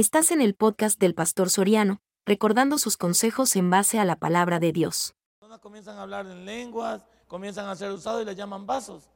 [0.00, 4.58] Estás en el podcast del Pastor Soriano, recordando sus consejos en base a la palabra
[4.58, 5.14] de Dios.
[5.60, 9.10] Comienzan a hablar en lenguas, comienzan a ser usados y les llaman vasos.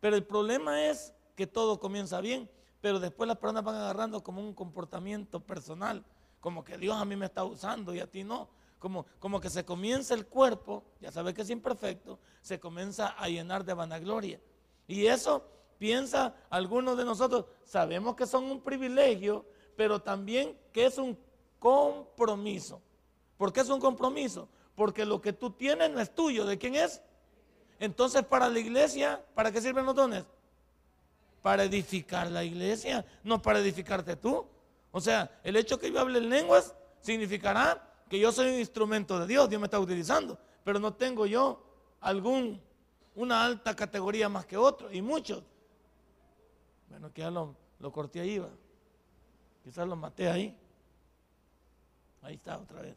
[0.00, 2.50] Pero el problema es que todo comienza bien,
[2.82, 6.04] pero después las personas van agarrando como un comportamiento personal,
[6.40, 8.50] como que Dios a mí me está usando y a ti no.
[8.78, 13.30] Como, como que se comienza el cuerpo, ya sabes que es imperfecto, se comienza a
[13.30, 14.38] llenar de vanagloria.
[14.86, 15.42] Y eso
[15.78, 19.46] piensa algunos de nosotros, sabemos que son un privilegio,
[19.78, 21.16] pero también que es un
[21.60, 22.82] compromiso.
[23.36, 24.48] ¿Por qué es un compromiso?
[24.74, 27.00] Porque lo que tú tienes no es tuyo, ¿de quién es?
[27.78, 30.24] Entonces para la iglesia, ¿para qué sirven los dones?
[31.42, 34.44] Para edificar la iglesia, no para edificarte tú.
[34.90, 39.20] O sea, el hecho que yo hable en lenguas significará que yo soy un instrumento
[39.20, 41.62] de Dios, Dios me está utilizando, pero no tengo yo
[42.00, 42.60] algún
[43.14, 45.44] una alta categoría más que otro, y muchos.
[46.88, 47.54] Bueno, que ya lo,
[47.92, 48.48] corté ahí, va.
[49.68, 50.56] Quizás lo maté ahí.
[52.22, 52.96] Ahí está otra vez.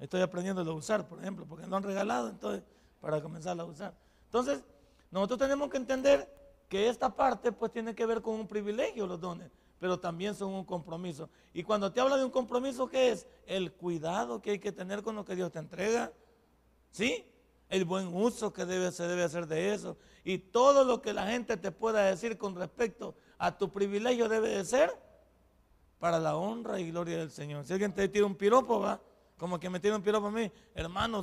[0.00, 2.64] Estoy aprendiendo a usar, por ejemplo, porque no han regalado, entonces,
[3.00, 3.94] para comenzar a usar.
[4.24, 4.64] Entonces,
[5.12, 6.28] nosotros tenemos que entender
[6.68, 10.52] que esta parte, pues, tiene que ver con un privilegio, los dones pero también son
[10.52, 11.30] un compromiso.
[11.54, 13.26] Y cuando te habla de un compromiso, ¿qué es?
[13.46, 16.12] El cuidado que hay que tener con lo que Dios te entrega.
[16.90, 17.24] ¿Sí?
[17.70, 19.96] El buen uso que se debe hacer de eso.
[20.22, 24.50] Y todo lo que la gente te pueda decir con respecto a tu privilegio debe
[24.50, 25.09] de ser
[26.00, 27.64] para la honra y gloria del Señor.
[27.64, 29.00] Si alguien te tira un piropo, va,
[29.36, 31.22] como que me tira un piropo a mí, hermano,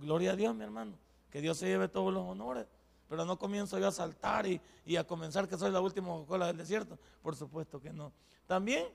[0.00, 0.96] gloria a Dios, mi hermano.
[1.30, 2.66] Que Dios se lleve todos los honores
[3.08, 4.60] pero no comienzo yo a saltar y,
[4.96, 6.98] a comenzar que soy la última cola del desierto.
[7.22, 8.12] Por supuesto que no.
[8.46, 8.88] También,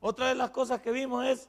[0.00, 1.48] otra de las cosas que vimos es,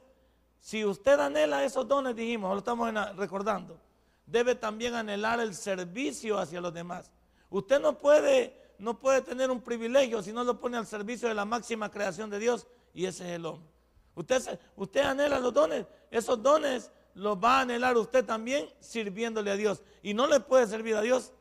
[0.59, 3.79] si usted anhela esos dones, dijimos, lo estamos recordando,
[4.25, 7.11] debe también anhelar el servicio hacia los demás.
[7.49, 11.33] Usted no puede, no puede tener un privilegio si no lo pone al servicio de
[11.33, 13.69] la máxima creación de Dios, y ese es el hombre.
[14.15, 19.55] Usted, usted anhela los dones, esos dones los va a anhelar usted también sirviéndole a
[19.55, 19.83] Dios.
[20.01, 21.33] Y no le puede servir a Dios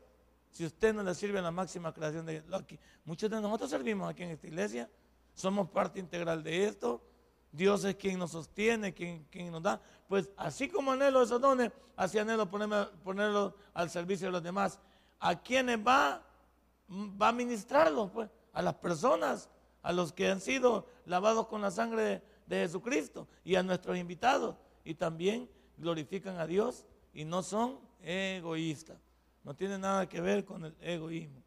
[0.49, 2.63] si usted no le sirve a la máxima creación de Dios.
[3.05, 4.89] Muchos de nosotros servimos aquí en esta iglesia,
[5.33, 7.01] somos parte integral de esto.
[7.51, 9.81] Dios es quien nos sostiene, quien, quien nos da.
[10.07, 14.79] Pues así como anhelo esos dones, así anhelo ponerlos al servicio de los demás.
[15.19, 16.21] ¿A quienes va,
[16.89, 18.11] va a ministrarlos?
[18.11, 19.49] Pues a las personas,
[19.81, 24.55] a los que han sido lavados con la sangre de, Jesucristo y a nuestros invitados.
[24.83, 28.97] Y también glorifican a Dios y no son egoístas.
[29.43, 31.41] No tiene nada que ver con el egoísmo.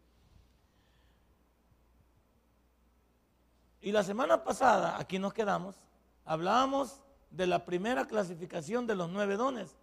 [3.81, 5.75] Y la semana pasada, aquí nos quedamos,
[6.25, 9.77] hablábamos de la primera clasificación de los nueve dones.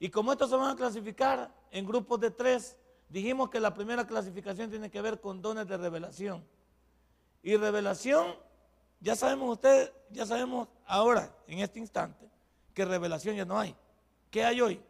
[0.00, 2.76] Y como estos se van a clasificar en grupos de tres,
[3.08, 6.44] dijimos que la primera clasificación tiene que ver con dones de revelación.
[7.46, 8.34] Y revelación,
[8.98, 12.28] ya sabemos ustedes, ya sabemos ahora, en este instante,
[12.74, 13.72] que revelación ya no hay.
[14.32, 14.82] ¿Qué hay hoy?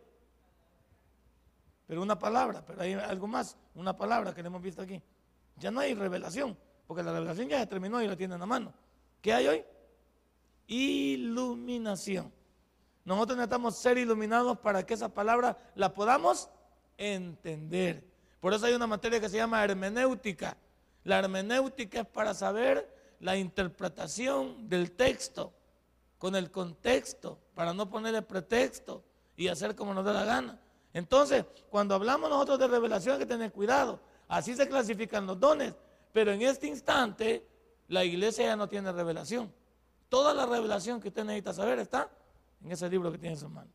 [1.87, 5.03] pero una palabra, pero hay algo más, una palabra que hemos visto aquí.
[5.59, 6.57] Ya no hay revelación,
[6.87, 8.73] porque la revelación ya se terminó y la tienen a mano.
[9.21, 9.65] ¿Qué hay hoy?
[10.67, 12.33] Iluminación.
[13.05, 16.49] Nosotros necesitamos ser iluminados para que esa palabra la podamos
[16.97, 18.03] entender.
[18.41, 20.57] Por eso hay una materia que se llama hermenéutica.
[21.07, 25.53] La hermenéutica es para saber la interpretación del texto
[26.19, 29.05] con el contexto, para no ponerle pretexto
[29.37, 30.61] y hacer como nos da la gana.
[30.93, 34.01] Entonces, cuando hablamos nosotros de revelación hay que tener cuidado.
[34.27, 35.75] Así se clasifican los dones.
[36.13, 37.47] Pero en este instante,
[37.87, 39.53] la iglesia ya no tiene revelación.
[40.09, 42.11] Toda la revelación que usted necesita saber está
[42.65, 43.71] en ese libro que tiene en su mano.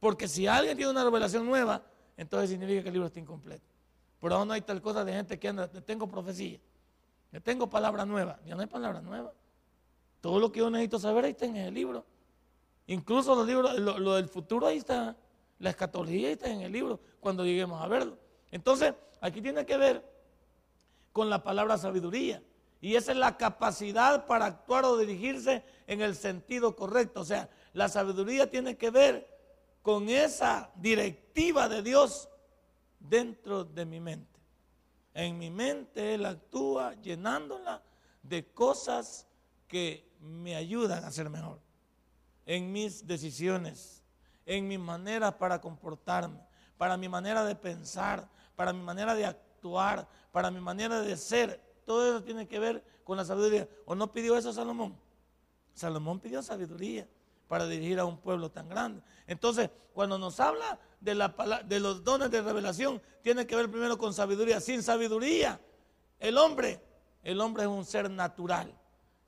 [0.00, 1.82] Porque si alguien tiene una revelación nueva,
[2.16, 3.73] entonces significa que el libro está incompleto.
[4.24, 6.58] Por ahora no hay tal cosa de gente que anda, tengo profecía,
[7.30, 8.40] que tengo palabra nueva.
[8.46, 9.34] Ya no hay palabra nueva.
[10.22, 12.06] Todo lo que yo necesito saber ahí está en el libro.
[12.86, 15.14] Incluso los libros, lo del futuro ahí está.
[15.58, 18.16] La escatología está en el libro cuando lleguemos a verlo.
[18.50, 20.02] Entonces, aquí tiene que ver
[21.12, 22.42] con la palabra sabiduría.
[22.80, 27.20] Y esa es la capacidad para actuar o dirigirse en el sentido correcto.
[27.20, 29.28] O sea, la sabiduría tiene que ver
[29.82, 32.30] con esa directiva de Dios
[33.08, 34.40] dentro de mi mente.
[35.12, 37.82] En mi mente Él actúa llenándola
[38.22, 39.26] de cosas
[39.68, 41.60] que me ayudan a ser mejor.
[42.46, 44.02] En mis decisiones,
[44.44, 46.40] en mi manera para comportarme,
[46.76, 51.62] para mi manera de pensar, para mi manera de actuar, para mi manera de ser.
[51.86, 53.68] Todo eso tiene que ver con la sabiduría.
[53.84, 54.98] ¿O no pidió eso Salomón?
[55.74, 57.06] Salomón pidió sabiduría
[57.48, 59.02] para dirigir a un pueblo tan grande.
[59.26, 61.28] Entonces, cuando nos habla de, la,
[61.66, 64.60] de los dones de revelación, tiene que ver primero con sabiduría.
[64.60, 65.60] Sin sabiduría,
[66.18, 66.80] el hombre,
[67.22, 68.72] el hombre es un ser natural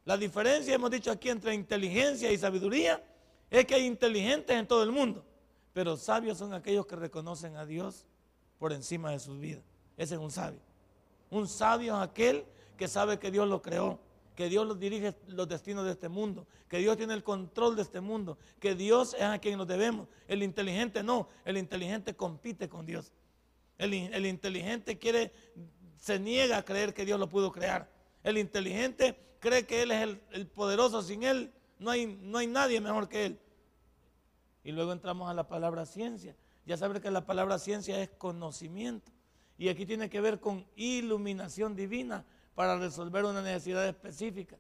[0.04, 3.02] La diferencia, hemos dicho aquí, entre inteligencia y sabiduría
[3.50, 5.24] es que hay inteligentes en todo el mundo,
[5.72, 8.06] pero sabios son aquellos que reconocen a Dios
[8.58, 9.62] por encima de sus vidas.
[9.96, 10.60] Ese es un sabio.
[11.30, 12.44] Un sabio es aquel
[12.76, 13.98] que sabe que Dios lo creó,
[14.36, 17.82] que Dios los dirige los destinos de este mundo, que Dios tiene el control de
[17.82, 20.08] este mundo, que Dios es a quien nos debemos.
[20.28, 23.12] El inteligente no, el inteligente compite con Dios.
[23.78, 25.32] El, el inteligente quiere,
[25.96, 27.90] se niega a creer que Dios lo pudo crear.
[28.22, 32.80] El inteligente cree que Él es el, poderoso, sin Él no hay, no hay nadie
[32.80, 33.40] mejor que Él.
[34.64, 36.36] Y luego entramos a la palabra ciencia.
[36.66, 39.12] Ya saben que la palabra ciencia es conocimiento.
[39.56, 44.56] Y aquí tiene que ver con iluminación divina para resolver una necesidad específica,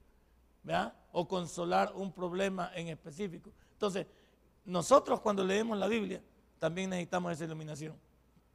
[0.62, 0.94] ¿verdad?
[1.12, 3.50] O consolar un problema en específico.
[3.72, 4.06] Entonces,
[4.66, 6.22] nosotros cuando leemos la Biblia,
[6.58, 7.98] también necesitamos esa iluminación.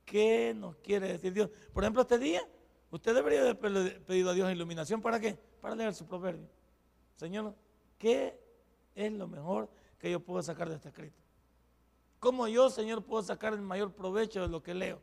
[0.06, 1.50] ¿Qué nos quiere decir Dios?
[1.74, 2.48] Por ejemplo, este día,
[2.92, 3.58] usted debería haber
[4.06, 5.02] pedido a Dios iluminación.
[5.02, 5.40] ¿Para qué?
[5.60, 6.48] Para leer su proverbio.
[7.16, 7.56] Señor,
[7.98, 8.40] ¿qué
[8.94, 11.20] es lo mejor que yo puedo sacar de este escrito?
[12.20, 15.02] ¿Cómo yo, Señor, puedo sacar el mayor provecho de lo que leo?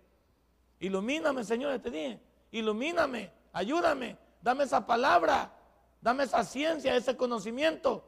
[0.79, 2.20] Ilumíname, Señor, este día.
[2.52, 5.52] Ilumíname, ayúdame dame esa palabra,
[6.00, 8.05] dame esa ciencia, ese conocimiento,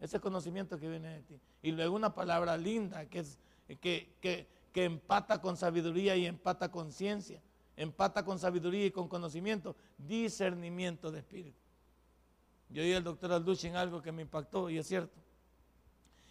[0.00, 1.40] ese conocimiento que viene de ti.
[1.62, 3.24] Y luego una palabra linda que,
[3.80, 7.40] que, que, empata con sabiduría y empata con ciencia,
[7.76, 11.58] empata con sabiduría y con conocimiento, discernimiento de espíritu.
[12.68, 15.20] Yo oí al doctor Alducci en algo que me impactó y es cierto.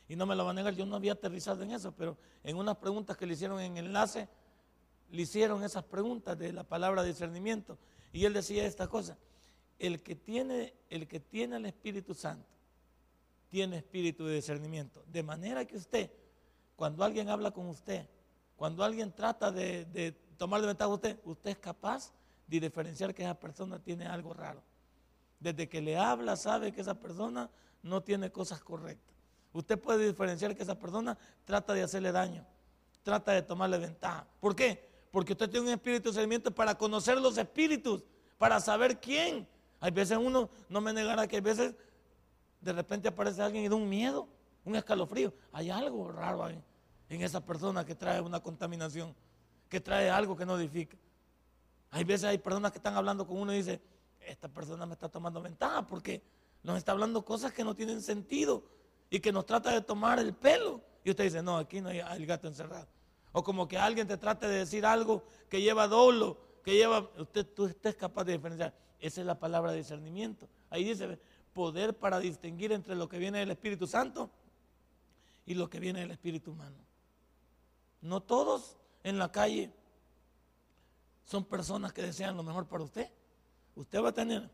[0.09, 2.57] Y no me lo va a negar, yo no había aterrizado en eso, pero en
[2.57, 4.27] unas preguntas que le hicieron en enlace,
[5.09, 7.77] le hicieron esas preguntas de la palabra discernimiento.
[8.11, 9.17] Y él decía esta cosa,
[9.83, 12.47] el que tiene el, que tiene el Espíritu Santo
[13.49, 15.03] tiene espíritu de discernimiento.
[15.11, 16.09] De manera que usted,
[16.75, 18.07] cuando alguien habla con usted,
[18.55, 22.11] cuando alguien trata de, tomar de ventaja a usted, usted es capaz
[22.47, 24.63] de diferenciar que esa persona tiene algo raro.
[25.39, 27.47] Desde que le habla, sabe que esa persona
[27.83, 29.13] no tiene cosas correctas.
[29.51, 31.15] Usted puede diferenciar que esa persona
[31.45, 32.43] trata de hacerle daño,
[33.03, 34.25] trata de tomarle ventaja.
[34.39, 34.89] ¿Por qué?
[35.11, 38.03] Porque usted tiene un espíritu de discernimiento para conocer los espíritus,
[38.39, 39.47] para saber quién
[39.83, 41.75] hay veces uno, no me negará que hay veces
[42.61, 44.29] de repente aparece alguien y da un miedo,
[44.63, 45.33] un escalofrío.
[45.51, 46.63] Hay algo raro ahí
[47.09, 49.13] en esa persona que trae una contaminación,
[49.67, 50.95] que trae algo que no edifica.
[51.91, 53.81] Hay veces hay personas que están hablando con uno y dice,
[54.21, 56.23] esta persona me está tomando ventaja porque
[56.63, 58.63] nos está hablando cosas que no tienen sentido
[59.09, 60.79] y que nos trata de tomar el pelo.
[61.03, 62.87] Y usted dice, no, aquí no hay el gato encerrado.
[63.33, 67.45] O como que alguien te trate de decir algo que lleva dolo, que lleva, usted,
[67.53, 68.73] tú estés capaz de diferenciar.
[69.03, 70.47] Esa es la palabra discernimiento.
[70.69, 71.19] Ahí dice
[71.51, 74.31] poder para distinguir entre lo que viene del Espíritu Santo
[75.45, 76.77] y lo que viene del Espíritu humano.
[77.99, 79.73] No todos en la calle
[81.25, 83.09] son personas que desean lo mejor para usted.
[83.75, 84.49] Usted va a tener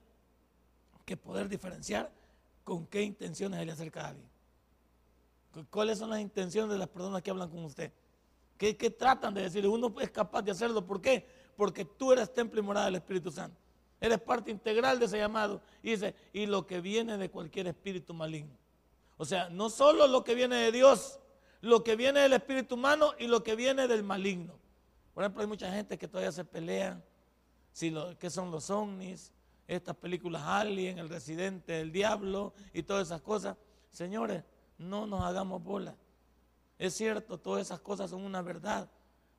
[1.06, 2.12] que poder diferenciar
[2.64, 4.30] con qué intenciones le acerca a alguien.
[5.70, 7.94] ¿Cuáles son las intenciones de las personas que hablan con usted?
[8.58, 9.68] ¿Qué, qué tratan de decir?
[9.68, 10.84] Uno es capaz de hacerlo.
[10.84, 11.28] ¿Por qué?
[11.56, 13.69] Porque tú eres templo y morada del Espíritu Santo.
[14.02, 15.62] Eres parte integral de ese llamado.
[15.84, 18.58] Y dice, y lo que viene de cualquier espíritu maligno.
[19.18, 21.20] O sea, no solo lo que viene de Dios,
[21.62, 24.58] lo que viene del espíritu humano y lo que viene del maligno.
[25.14, 27.04] Por ejemplo, hay mucha gente que todavía se pelea,
[28.18, 29.34] qué son los ovnis,
[29.68, 33.58] estas películas Alien, El Residente, El Diablo y todas esas cosas.
[33.92, 34.44] Señores,
[34.78, 35.96] no nos hagamos bola.
[36.78, 38.90] Es cierto, todas esas cosas son una verdad,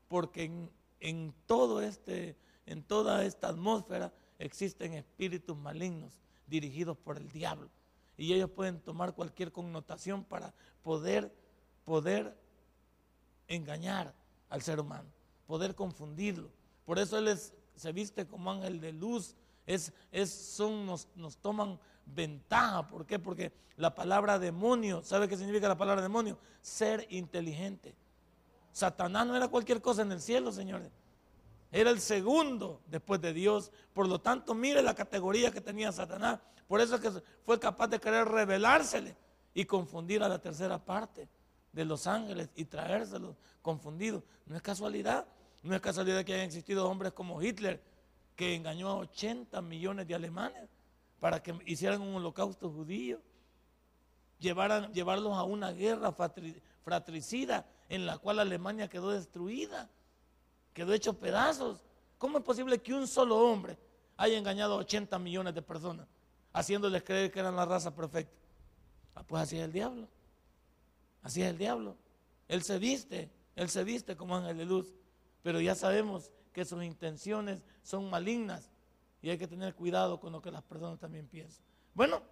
[0.08, 0.68] porque
[1.00, 7.70] en todo este, en toda esta atmósfera existen espíritus malignos dirigidos por el diablo.
[8.16, 11.32] Y ellos pueden tomar cualquier connotación para poder,
[11.84, 12.36] poder
[13.46, 14.14] engañar
[14.48, 15.08] al ser humano,
[15.46, 16.50] poder confundirlo.
[16.84, 17.38] Por eso él
[17.76, 19.36] se viste como ángel de luz.
[19.66, 19.92] Es,
[20.24, 22.88] son, nos, nos toman ventaja.
[22.88, 23.18] ¿Por qué?
[23.18, 26.38] Porque la palabra demonio, ¿sabe qué significa la palabra demonio?
[26.60, 27.94] Ser inteligente.
[28.72, 30.90] Satanás no era cualquier cosa en el cielo, señores.
[31.72, 33.70] Era el segundo después de Dios.
[33.92, 36.40] Por lo tanto, mire la categoría que tenía Satanás.
[36.66, 37.10] Por eso es que
[37.44, 39.16] fue capaz de querer revelársele
[39.54, 41.28] y confundir a la tercera parte
[41.72, 44.22] de los ángeles y traérselos confundidos.
[44.46, 45.26] No es casualidad.
[45.62, 47.82] No es casualidad que hayan existido hombres como Hitler,
[48.34, 50.68] que engañó a 80 millones de alemanes
[51.20, 53.20] para que hicieran un holocausto judío.
[54.38, 56.14] Llevaran, llevarlos a una guerra
[56.82, 59.90] fratricida en la cual Alemania quedó destruida
[60.72, 61.82] quedó hecho pedazos.
[62.18, 63.78] ¿Cómo es posible que un solo hombre
[64.16, 66.06] haya engañado a 80 millones de personas,
[66.52, 68.36] haciéndoles creer que eran la raza perfecta?
[69.14, 70.08] Ah, pues así es el diablo.
[71.22, 71.96] Así es el diablo.
[72.48, 74.92] Él se viste, él se viste como ángel de luz,
[75.42, 78.70] pero ya sabemos que sus intenciones son malignas
[79.22, 81.62] y hay que tener cuidado con lo que las personas también piensan.
[81.94, 82.22] Bueno,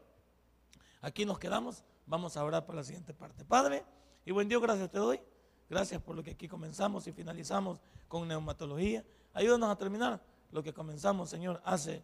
[1.00, 3.44] Aquí nos quedamos, vamos a orar para la siguiente parte.
[3.44, 3.84] Padre,
[4.24, 5.20] y buen Dios, gracias te doy.
[5.68, 9.04] Gracias por lo que aquí comenzamos y finalizamos con neumatología.
[9.34, 10.20] Ayúdanos a terminar
[10.50, 12.02] lo que comenzamos, Señor, hace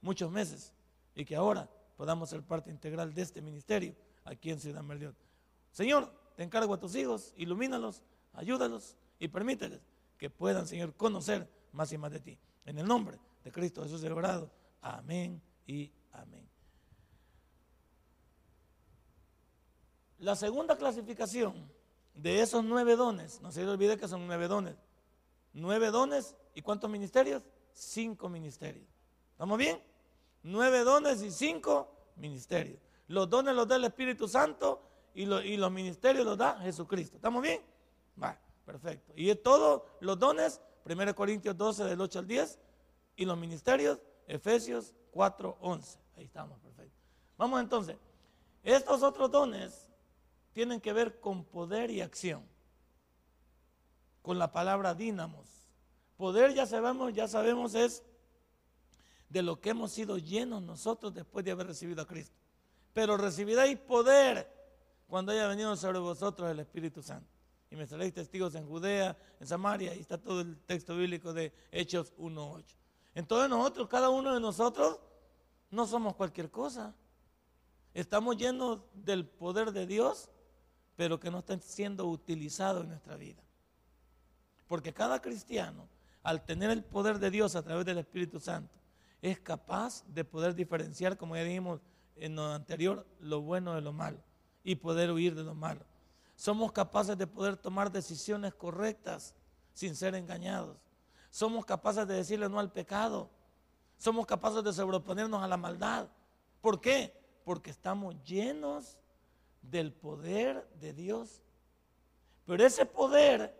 [0.00, 0.72] muchos meses
[1.14, 5.14] y que ahora podamos ser parte integral de este ministerio aquí en Ciudad Merliot.
[5.70, 8.02] Señor, te encargo a tus hijos, ilumínalos,
[8.32, 9.80] ayúdalos y permíteles
[10.16, 12.38] que puedan, Señor, conocer más y más de ti.
[12.64, 14.50] En el nombre de Cristo Jesús celebrado.
[14.80, 16.48] Amén y amén.
[20.18, 21.68] La segunda clasificación
[22.14, 24.76] de esos nueve dones, no se le olvide que son nueve dones.
[25.52, 27.42] Nueve dones y cuántos ministerios?
[27.72, 28.86] Cinco ministerios.
[29.32, 29.82] ¿Estamos bien?
[30.42, 32.80] Nueve dones y cinco ministerios.
[33.08, 34.82] Los dones los da el Espíritu Santo
[35.14, 37.16] y, los ministerios los da Jesucristo.
[37.16, 37.60] ¿Estamos bien?
[38.22, 39.12] Va, perfecto.
[39.16, 42.58] Y todos los dones, 1 Corintios 12 del 8 al 10,
[43.16, 45.98] y los ministerios, Efesios 4, 11.
[46.16, 46.96] Ahí estamos, perfecto.
[47.36, 47.96] Vamos entonces.
[48.62, 49.88] Estos otros dones
[50.52, 52.44] tienen que ver con poder y acción.
[54.22, 55.48] Con la palabra dínamos.
[56.16, 58.02] Poder ya sabemos, ya sabemos es
[59.28, 62.36] de lo que hemos sido llenos nosotros después de haber recibido a Cristo.
[62.92, 64.46] Pero recibiréis poder
[65.08, 67.28] cuando haya venido sobre vosotros el Espíritu Santo.
[67.70, 71.52] Y me seréis testigos en Judea, en Samaria, y está todo el texto bíblico de
[71.70, 72.64] Hechos 1.8.
[73.14, 75.00] Entonces nosotros, cada uno de nosotros,
[75.70, 76.94] no somos cualquier cosa.
[77.94, 80.28] Estamos llenos del poder de Dios
[80.96, 83.42] pero que no estén siendo utilizados en nuestra vida.
[84.66, 85.88] Porque cada cristiano,
[86.22, 88.74] al tener el poder de Dios a través del Espíritu Santo,
[89.20, 91.80] es capaz de poder diferenciar, como ya dijimos
[92.16, 94.18] en lo anterior, lo bueno de lo malo
[94.64, 95.84] y poder huir de lo malo.
[96.36, 99.34] Somos capaces de poder tomar decisiones correctas
[99.74, 100.76] sin ser engañados.
[101.30, 103.30] Somos capaces de decirle no al pecado.
[103.96, 106.08] Somos capaces de sobreponernos a la maldad.
[106.60, 107.14] ¿Por qué?
[107.44, 108.98] Porque estamos llenos
[109.62, 111.40] del poder de Dios.
[112.44, 113.56] Pero ese poder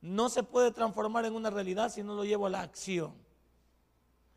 [0.00, 3.14] no se puede transformar en una realidad si no lo llevo a la acción.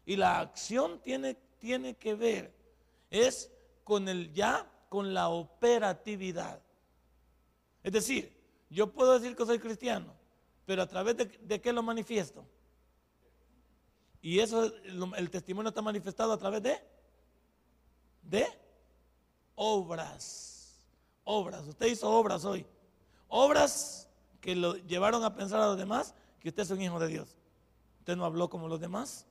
[0.06, 2.54] Y la acción tiene, tiene que ver,
[3.10, 3.52] es
[3.84, 6.62] con el ya, con la operatividad.
[7.84, 8.36] Es decir,
[8.70, 10.14] yo puedo decir que soy cristiano,
[10.66, 12.46] pero a través de, de qué lo manifiesto.
[14.22, 14.72] Y eso,
[15.18, 16.82] el testimonio está manifestado a través de,
[18.24, 18.48] de
[19.56, 20.55] obras
[21.26, 21.68] obras.
[21.68, 22.66] Usted hizo obras hoy.
[23.28, 27.08] Obras que lo llevaron a pensar a los demás que usted es un hijo de
[27.08, 27.36] Dios.
[28.00, 29.28] Usted no habló como los demás.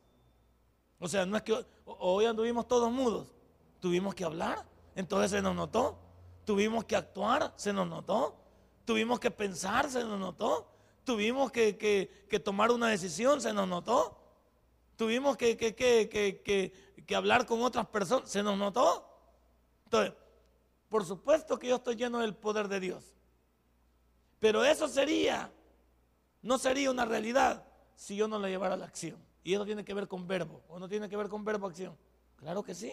[0.98, 3.28] O sea, no es que hoy anduvimos todos mudos.
[3.80, 5.98] Tuvimos que hablar, entonces se nos notó.
[6.44, 8.36] Tuvimos que actuar, se nos notó.
[8.84, 10.68] Tuvimos que pensar, se nos notó.
[11.04, 11.76] Tuvimos que,
[12.28, 14.24] que tomar una decisión, se nos notó.
[14.96, 16.72] Tuvimos que,
[17.14, 19.06] hablar con otras personas, se nos notó.
[19.84, 20.14] Entonces,
[20.88, 23.14] por supuesto que yo estoy lleno del poder de Dios.
[24.38, 25.50] Pero eso sería,
[26.42, 29.18] no sería una realidad si yo no lo llevara a la acción.
[29.42, 31.96] Y eso tiene que ver con verbo, o no tiene que ver con verbo acción.
[32.36, 32.92] Claro que sí.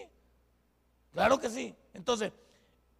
[1.12, 1.76] Claro que sí.
[1.94, 2.32] Entonces,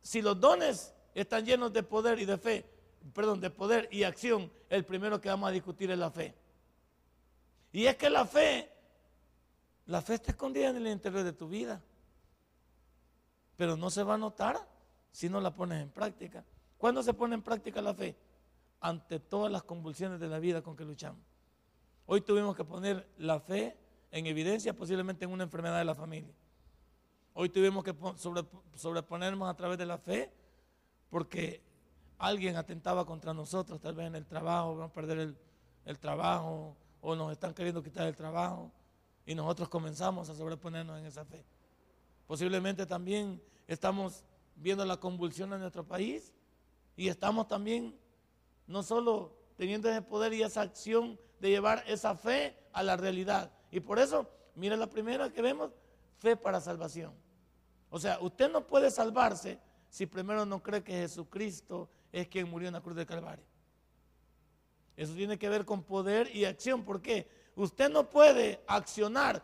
[0.02, 2.66] si los dones están llenos de poder y de fe,
[3.14, 6.36] perdón, de poder y acción, el primero que vamos a discutir es la fe.
[7.72, 8.70] Y es que la fe,
[9.86, 11.82] la fe está escondida en el interior de tu vida.
[13.56, 14.68] Pero no se va a notar
[15.12, 16.44] si no la pones en práctica.
[16.78, 18.16] ¿Cuándo se pone en práctica la fe?
[18.80, 21.22] Ante todas las convulsiones de la vida con que luchamos.
[22.06, 23.78] Hoy tuvimos que poner la fe
[24.12, 26.34] en evidencia posiblemente en una enfermedad de la familia.
[27.34, 27.96] Hoy tuvimos que
[28.76, 30.34] sobreponernos a través de la fe
[31.10, 31.62] porque
[32.18, 35.38] alguien atentaba contra nosotros, tal vez en el trabajo, vamos a perder el,
[35.86, 38.72] el trabajo o nos están queriendo quitar el trabajo
[39.26, 41.46] y nosotros comenzamos a sobreponernos en esa fe.
[42.28, 44.24] Posiblemente también estamos
[44.62, 46.32] viendo la convulsión en nuestro país
[46.96, 47.98] y estamos también
[48.68, 53.52] no solo teniendo ese poder y esa acción de llevar esa fe a la realidad.
[53.72, 55.72] Y por eso, mira la primera que vemos,
[56.20, 57.14] fe para salvación.
[57.90, 62.68] O sea, usted no puede salvarse si primero no cree que Jesucristo es quien murió
[62.68, 63.46] en la cruz del Calvario.
[64.96, 66.84] Eso tiene que ver con poder y acción.
[66.84, 67.28] ¿Por qué?
[67.56, 69.44] Usted no puede accionar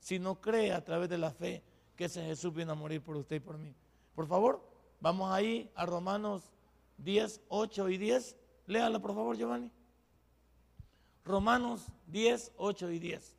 [0.00, 1.62] si no cree a través de la fe
[1.96, 3.74] que ese Jesús vino a morir por usted y por mí.
[4.14, 4.62] Por favor,
[5.00, 6.52] vamos ahí a Romanos
[6.98, 8.36] 10, 8 y 10.
[8.66, 9.70] Léala, por favor, Giovanni.
[11.24, 13.36] Romanos 10, 8 y 10.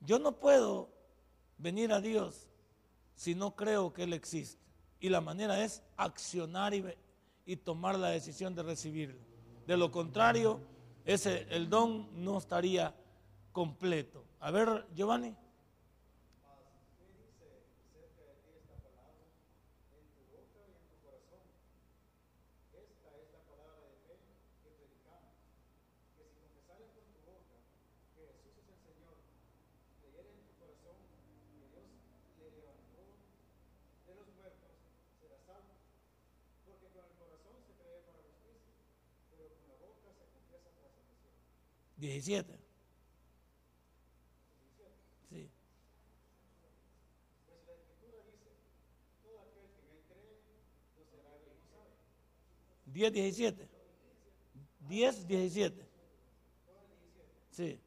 [0.00, 0.88] Yo no puedo
[1.58, 2.48] venir a Dios
[3.16, 4.64] si no creo que Él existe.
[5.00, 6.84] Y la manera es accionar y,
[7.44, 9.20] y tomar la decisión de recibirlo.
[9.66, 10.60] De lo contrario,
[11.04, 12.94] ese, el don no estaría
[13.52, 14.24] completo.
[14.40, 15.34] A ver, Giovanni.
[42.20, 42.58] 17.
[45.28, 45.50] Sí.
[52.86, 53.68] 10, 17.
[54.88, 55.86] 10, 17.
[57.50, 57.78] Sí.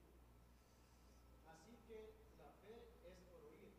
[1.47, 2.75] Así que la fe
[3.07, 3.73] es por oír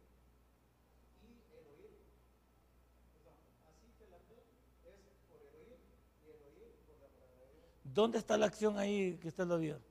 [1.22, 1.94] y el oír.
[3.68, 4.42] Así que la fe
[4.84, 5.78] es por el oír
[6.24, 7.46] y el oír por la palabra.
[7.84, 9.89] ¿Dónde está la acción ahí que usted lo vio?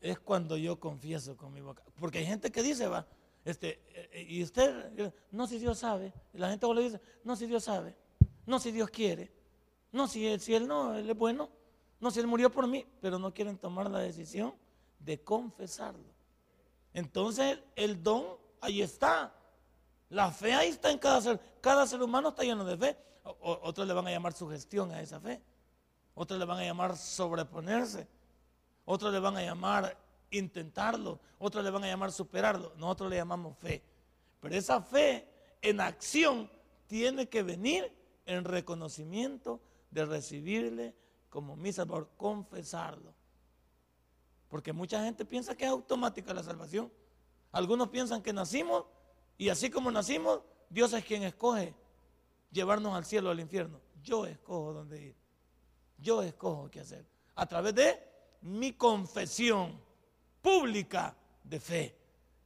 [0.00, 1.82] Es cuando yo confieso con mi boca.
[1.98, 3.06] Porque hay gente que dice, va,
[3.44, 3.80] este,
[4.12, 6.12] eh, y usted, eh, no si Dios sabe.
[6.34, 7.96] La gente le dice, no si Dios sabe.
[8.44, 9.32] No si Dios quiere.
[9.92, 11.48] No si él, si no, él es bueno.
[12.00, 12.86] No si él murió por mí.
[13.00, 14.54] Pero no quieren tomar la decisión
[14.98, 16.14] de confesarlo.
[16.92, 18.24] Entonces el don
[18.60, 19.32] ahí está.
[20.10, 21.40] La fe ahí está en cada ser.
[21.60, 22.96] Cada ser humano está lleno de fe.
[23.24, 25.40] O- otros le van a llamar sugestión a esa fe.
[26.14, 28.06] Otros le van a llamar sobreponerse.
[28.86, 29.96] Otros le van a llamar
[30.30, 31.20] intentarlo.
[31.38, 32.72] Otros le van a llamar superarlo.
[32.76, 33.82] Nosotros le llamamos fe.
[34.40, 35.28] Pero esa fe
[35.60, 36.50] en acción
[36.86, 37.92] tiene que venir
[38.24, 40.94] en reconocimiento de recibirle
[41.28, 43.12] como mi salvador, confesarlo.
[44.48, 46.90] Porque mucha gente piensa que es automática la salvación.
[47.52, 48.84] Algunos piensan que nacimos
[49.36, 50.40] y así como nacimos,
[50.70, 51.74] Dios es quien escoge
[52.50, 53.80] llevarnos al cielo o al infierno.
[54.02, 55.16] Yo escojo dónde ir.
[55.98, 57.04] Yo escojo qué hacer.
[57.34, 59.80] A través de mi confesión
[60.42, 61.96] pública de fe,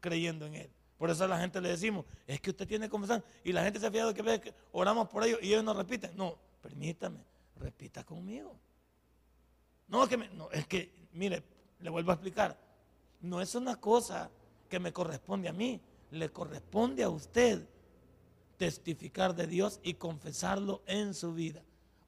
[0.01, 0.71] creyendo en Él.
[0.99, 3.25] Por eso a la gente le decimos, es que usted tiene que confesar.
[3.43, 6.15] Y la gente se ha fijado que que oramos por ellos y ellos no repiten.
[6.15, 7.25] No, permítame,
[7.57, 8.55] repita conmigo.
[9.89, 11.43] No, que no, es que, mire,
[11.81, 12.57] le vuelvo a explicar.
[13.23, 14.31] No es una cosa
[14.69, 17.67] que me corresponde a mí, le corresponde a usted
[18.57, 21.63] testificar de Dios y confesarlo en su vida.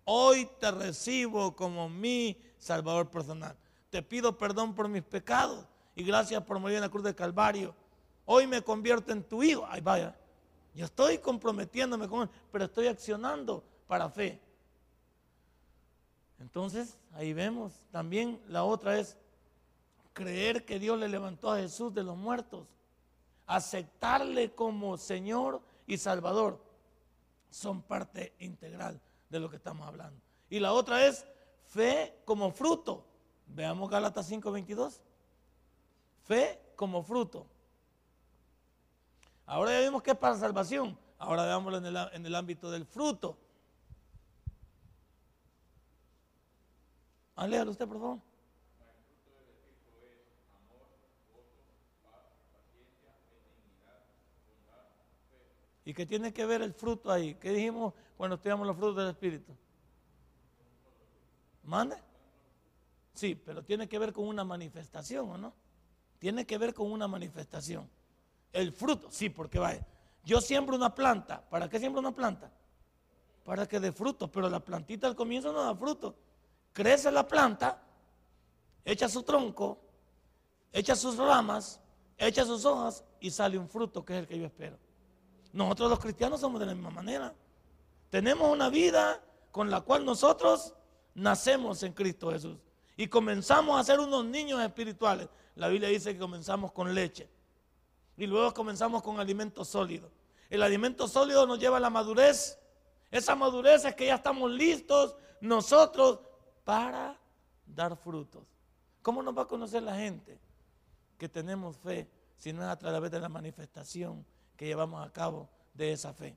[0.05, 3.57] Hoy te recibo como mi Salvador personal.
[3.93, 7.75] Te pido perdón por mis pecados y gracias por morir en la cruz del Calvario.
[8.25, 9.67] Hoy me convierto en tu hijo.
[9.69, 10.17] Ay, vaya.
[10.75, 14.41] Yo estoy comprometiéndome con él, pero estoy accionando para fe.
[16.41, 17.75] Entonces, ahí vemos.
[17.91, 19.19] También la otra es
[20.15, 22.67] creer que Dios le levantó a Jesús de los muertos.
[23.47, 26.59] Aceptarle como Señor y Salvador.
[27.51, 30.19] Son parte integral de lo que estamos hablando.
[30.49, 31.27] Y la otra es
[31.67, 33.12] fe como fruto.
[33.55, 35.01] Veamos Gálatas 5:22.
[36.25, 37.47] Fe como fruto.
[39.47, 40.99] Ahora ya vimos que es para salvación.
[41.19, 43.37] Ahora veámoslo en el, en el ámbito del fruto.
[47.37, 48.19] Ah, léalo usted, por favor.
[55.85, 57.35] ¿Y qué tiene que ver el fruto ahí?
[57.35, 59.53] ¿Qué dijimos cuando estudiamos los frutos del Espíritu?
[61.65, 61.97] ¿Mande?
[63.14, 65.55] Sí, pero tiene que ver con una manifestación, ¿o no?
[66.18, 67.88] Tiene que ver con una manifestación.
[68.53, 69.87] El fruto, sí, porque vaya.
[70.25, 71.48] Yo siembro una planta.
[71.48, 72.51] ¿Para qué siembro una planta?
[73.44, 76.14] Para que dé fruto, pero la plantita al comienzo no da fruto.
[76.72, 77.83] Crece la planta,
[78.85, 79.79] echa su tronco,
[80.72, 81.81] echa sus ramas,
[82.16, 84.79] echa sus hojas y sale un fruto que es el que yo espero.
[85.53, 87.35] Nosotros los cristianos somos de la misma manera.
[88.09, 90.75] Tenemos una vida con la cual nosotros
[91.14, 92.59] nacemos en Cristo Jesús
[93.03, 95.29] y comenzamos a ser unos niños espirituales.
[95.57, 97.29] La Biblia dice que comenzamos con leche
[98.17, 100.09] y luego comenzamos con alimento sólido.
[100.49, 102.61] El alimento sólido nos lleva a la madurez.
[103.11, 106.21] Esa madurez es que ya estamos listos nosotros
[106.62, 107.19] para
[107.67, 108.45] dar frutos.
[109.03, 110.38] ¿Cómo nos va a conocer la gente
[111.19, 114.25] que tenemos fe si no es a través de la manifestación
[114.57, 116.37] que llevamos a cabo de esa fe?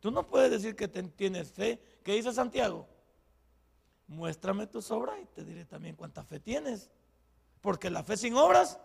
[0.00, 1.78] Tú no puedes decir que tienes fe.
[2.02, 2.88] ¿Qué dice Santiago?
[4.10, 6.90] Muéstrame tus obras y te diré también cuánta fe tienes.
[7.60, 8.76] Porque la fe sin obras,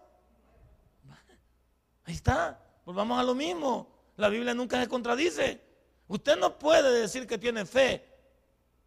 [2.03, 2.63] ahí está.
[2.85, 3.89] Volvamos a lo mismo.
[4.17, 5.59] La Biblia nunca se contradice.
[6.07, 8.07] Usted no puede decir que tiene fe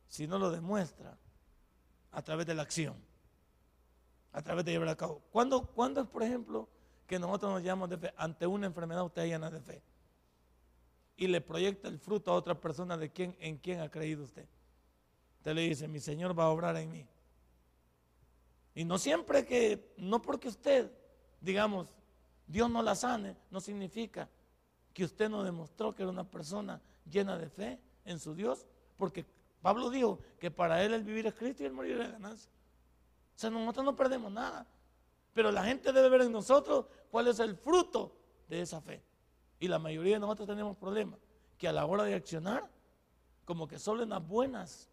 [0.06, 1.18] si no lo demuestra
[2.12, 2.94] a través de la acción,
[4.30, 5.20] a través de llevar a cabo.
[5.32, 6.68] ¿Cuándo, cuándo es, por ejemplo,
[7.08, 8.14] que nosotros nos llamamos de fe?
[8.16, 9.82] Ante una enfermedad usted llena de fe
[11.16, 14.46] y le proyecta el fruto a otra persona de quien, en quien ha creído usted.
[15.38, 17.06] Usted le dice, mi Señor va a obrar en mí.
[18.74, 20.92] Y no siempre que, no porque usted,
[21.40, 21.88] digamos,
[22.46, 24.28] Dios no la sane, no significa
[24.92, 29.24] que usted no demostró que era una persona llena de fe en su Dios, porque
[29.62, 32.50] Pablo dijo que para él el vivir es Cristo y el morir es ganancia.
[33.36, 34.66] O sea, nosotros no perdemos nada,
[35.32, 38.16] pero la gente debe ver en nosotros cuál es el fruto
[38.48, 39.02] de esa fe.
[39.60, 41.20] Y la mayoría de nosotros tenemos problemas,
[41.56, 42.68] que a la hora de accionar,
[43.44, 44.87] como que solo en las buenas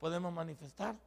[0.00, 0.98] podemos manifestar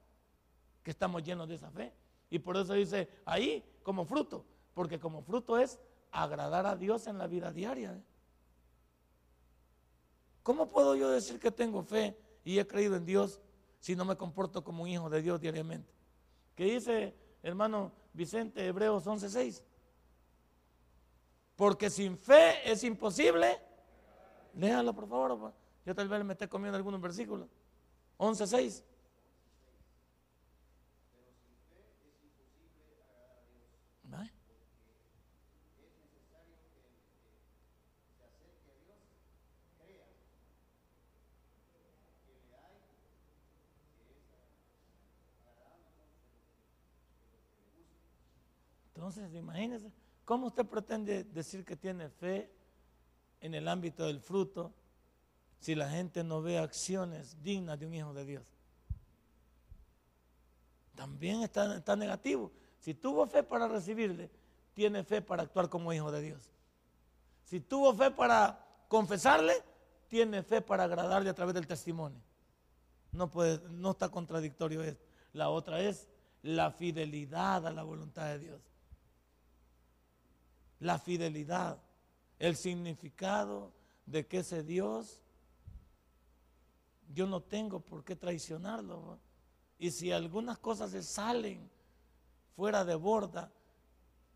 [0.83, 1.91] que estamos llenos de esa fe.
[2.29, 5.79] Y por eso dice ahí como fruto, porque como fruto es
[6.11, 8.01] agradar a Dios en la vida diaria.
[10.43, 13.41] ¿Cómo puedo yo decir que tengo fe y he creído en Dios
[13.79, 15.91] si no me comporto como un hijo de Dios diariamente?
[16.55, 19.63] ¿Qué dice hermano Vicente Hebreos 11:6?
[21.55, 23.59] Porque sin fe es imposible.
[24.55, 25.53] Léalo por favor.
[25.85, 27.47] Yo tal vez me esté comiendo algunos versículos.
[28.17, 28.83] 11:6.
[34.03, 34.31] ¿Vale?
[48.95, 49.91] Entonces, imagínese,
[50.23, 52.49] ¿cómo usted pretende decir que tiene fe
[53.41, 54.73] en el ámbito del fruto
[55.63, 58.43] si la gente no ve acciones dignas de un hijo de Dios?
[60.93, 62.51] También está, negativo.
[62.81, 64.29] Si tuvo fe para recibirle,
[64.73, 66.49] tiene fe para actuar como hijo de Dios.
[67.45, 69.53] Si tuvo fe para confesarle,
[70.09, 72.19] tiene fe para agradarle a través del testimonio.
[73.13, 75.05] No, puede, no está contradictorio esto.
[75.31, 76.09] La otra es
[76.41, 78.61] la fidelidad a la voluntad de Dios.
[80.79, 81.81] La fidelidad,
[82.37, 83.71] el significado
[84.05, 85.22] de que ese Dios,
[87.13, 89.19] yo no tengo por qué traicionarlo.
[89.77, 91.69] Y si algunas cosas se salen
[92.55, 93.51] fuera de borda,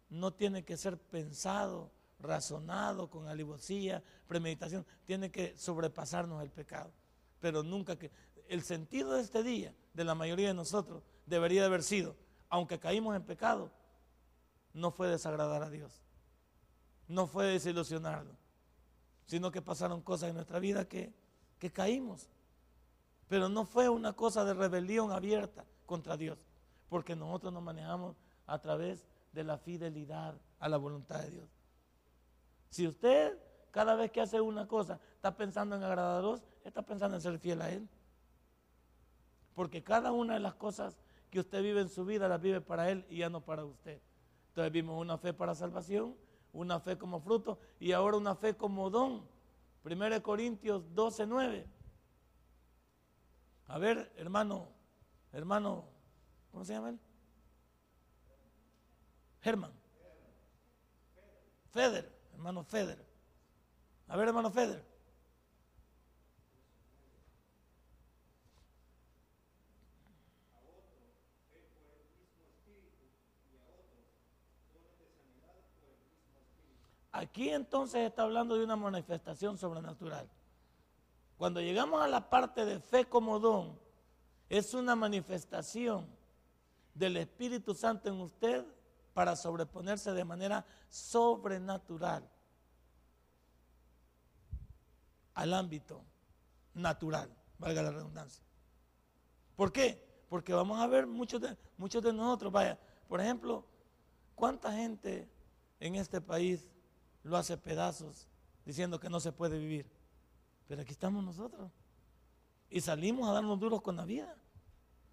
[0.10, 6.92] no tiene que ser pensado, razonado con alivosía, premeditación, tiene que sobrepasarnos el pecado.
[7.40, 8.12] Pero nunca que
[8.48, 12.16] el sentido de este día, de la mayoría de nosotros, debería de haber sido,
[12.50, 13.72] aunque caímos en pecado,
[14.74, 16.02] no fue desagradar a Dios,
[17.08, 18.36] no fue desilusionarlo,
[19.26, 21.14] sino que pasaron cosas en nuestra vida que,
[21.60, 22.30] que caímos.
[23.28, 26.38] Pero no fue una cosa de rebelión abierta contra Dios,
[26.90, 31.50] porque nosotros nos manejamos a través de la fidelidad a la voluntad de Dios.
[32.70, 33.38] Si usted
[33.72, 37.22] cada vez que hace una cosa está pensando en agradar a Dios, está pensando en
[37.22, 37.88] ser fiel a Él.
[39.54, 40.98] Porque cada una de las cosas
[41.30, 44.02] que usted vive en su vida las vive para Él y ya no para usted.
[44.50, 46.16] Entonces vimos una fe para salvación,
[46.54, 49.28] una fe como fruto y ahora una fe como don.
[49.84, 51.68] 1 Corintios 12, 9.
[53.68, 54.70] A ver, hermano,
[55.34, 55.86] hermano,
[56.52, 57.00] ¿cómo se llama él?
[59.42, 59.72] Germán.
[61.72, 63.06] Feder, hermano Feder.
[64.08, 64.84] A ver, hermano Feder.
[77.12, 80.30] Aquí entonces está hablando de una manifestación sobrenatural.
[81.38, 83.80] Cuando llegamos a la parte de fe como don,
[84.50, 86.08] es una manifestación
[86.94, 88.66] del Espíritu Santo en usted
[89.14, 92.28] para sobreponerse de manera sobrenatural
[95.36, 96.04] al ámbito
[96.74, 98.44] natural, valga la redundancia.
[99.56, 100.04] ¿Por qué?
[100.30, 103.64] Porque vamos a ver muchos de, nosotros, vaya, por ejemplo,
[104.34, 105.30] ¿cuánta gente
[105.80, 106.68] en este país
[107.24, 108.28] lo hace pedazos
[108.66, 109.97] diciendo que no se puede vivir?
[110.68, 111.72] Pero aquí estamos nosotros.
[112.70, 114.36] Y salimos a darnos duros con la vida.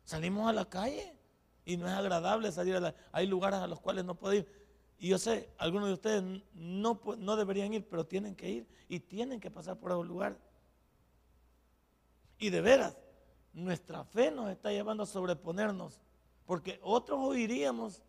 [0.04, 1.16] Salimos a la calle
[1.64, 2.94] y no es agradable salir a la...
[3.12, 4.46] Hay lugares a los cuales no puedo ir.
[4.98, 6.22] Y yo sé, algunos de ustedes
[6.54, 10.38] no, no deberían ir, pero tienen que ir y tienen que pasar por esos lugares.
[12.38, 12.96] Y de veras,
[13.52, 16.00] nuestra fe nos está llevando a sobreponernos,
[16.46, 18.02] porque otros oiríamos,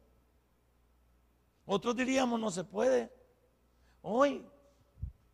[1.65, 3.11] otros diríamos no se puede.
[4.01, 4.45] Hoy,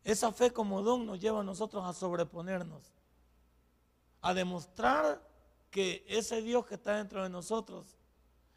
[0.03, 2.93] esa fe como don nos lleva a nosotros a sobreponernos,
[4.21, 5.21] a demostrar
[5.69, 7.97] que ese Dios que está dentro de nosotros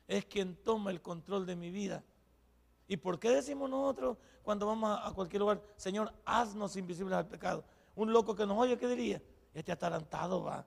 [0.09, 2.03] es quien toma el control de mi vida.
[2.87, 7.65] ¿Y por qué decimos nosotros cuando vamos a cualquier lugar, Señor, haznos invisibles al pecado?
[7.95, 9.23] Un loco que nos oye, ¿qué diría?
[9.55, 10.67] Este atarantado va.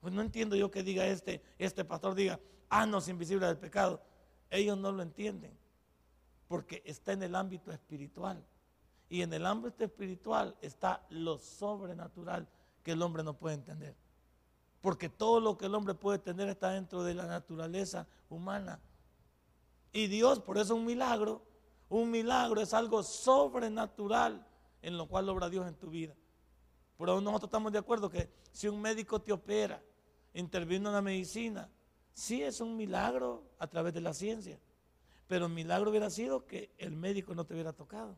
[0.00, 4.00] Pues no entiendo yo que diga este, este pastor, diga, haznos invisibles al pecado.
[4.50, 5.58] Ellos no lo entienden,
[6.46, 8.44] porque está en el ámbito espiritual.
[9.08, 12.48] Y en el ámbito espiritual está lo sobrenatural
[12.82, 13.94] que el hombre no puede entender.
[14.80, 18.80] Porque todo lo que el hombre puede tener está dentro de la naturaleza humana.
[19.92, 21.42] Y Dios, por eso un milagro,
[21.88, 24.46] un milagro es algo sobrenatural
[24.82, 26.14] en lo cual obra Dios en tu vida.
[26.98, 29.82] Pero nosotros estamos de acuerdo que si un médico te opera,
[30.34, 31.68] interviene en la medicina,
[32.12, 34.58] sí es un milagro a través de la ciencia.
[35.26, 38.16] Pero el milagro hubiera sido que el médico no te hubiera tocado.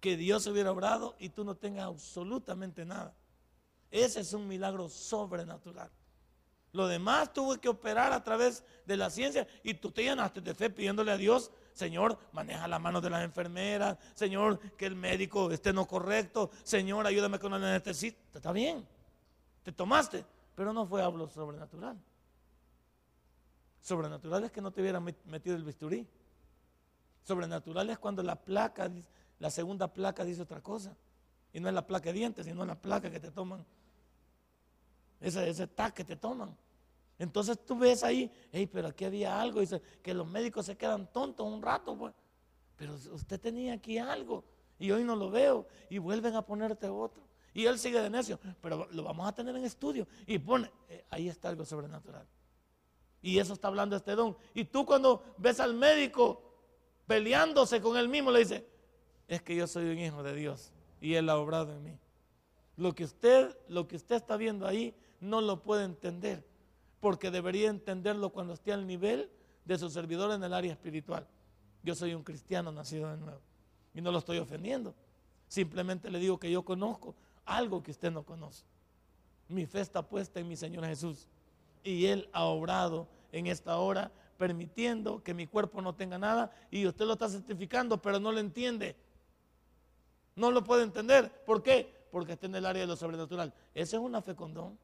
[0.00, 3.14] Que Dios hubiera obrado y tú no tengas absolutamente nada.
[3.90, 5.90] Ese es un milagro sobrenatural.
[6.72, 10.54] Lo demás tuve que operar a través de la ciencia y tú te llenaste de
[10.54, 15.50] fe pidiéndole a Dios, Señor, maneja las manos de las enfermeras, Señor, que el médico
[15.50, 18.38] esté no correcto, Señor, ayúdame con el anestesista.
[18.38, 18.86] Está bien,
[19.64, 22.00] te tomaste, pero no fue hablo sobrenatural.
[23.80, 26.06] Sobrenatural es que no te hubiera metido el bisturí.
[27.24, 28.90] Sobrenatural es cuando la placa,
[29.40, 30.96] la segunda placa dice otra cosa.
[31.52, 33.64] Y no es la placa de dientes, sino la placa que te toman.
[35.18, 36.56] Ese, ese tac que te toman.
[37.18, 39.60] Entonces tú ves ahí, hey, pero aquí había algo.
[39.60, 42.14] Dice que los médicos se quedan tontos un rato, pues.
[42.76, 44.44] Pero usted tenía aquí algo
[44.78, 45.66] y hoy no lo veo.
[45.88, 47.22] Y vuelven a ponerte otro.
[47.52, 50.06] Y él sigue de necio, pero lo vamos a tener en estudio.
[50.26, 52.26] Y pone, eh, ahí está algo sobrenatural.
[53.22, 54.36] Y eso está hablando este don.
[54.54, 56.42] Y tú cuando ves al médico
[57.06, 58.69] peleándose con él mismo, le dice,
[59.30, 61.98] es que yo soy un hijo de Dios y él ha obrado en mí.
[62.76, 66.44] Lo que usted, lo que usted está viendo ahí no lo puede entender,
[66.98, 69.30] porque debería entenderlo cuando esté al nivel
[69.64, 71.28] de su servidor en el área espiritual.
[71.84, 73.40] Yo soy un cristiano nacido de nuevo
[73.94, 74.96] y no lo estoy ofendiendo.
[75.46, 77.14] Simplemente le digo que yo conozco
[77.44, 78.64] algo que usted no conoce.
[79.48, 81.28] Mi fe está puesta en mi Señor Jesús
[81.84, 86.84] y Él ha obrado en esta hora permitiendo que mi cuerpo no tenga nada y
[86.84, 88.96] usted lo está certificando, pero no lo entiende.
[90.40, 91.30] No lo puede entender.
[91.44, 92.08] ¿Por qué?
[92.10, 93.52] Porque está en el área de lo sobrenatural.
[93.74, 94.78] Esa es una fe con don.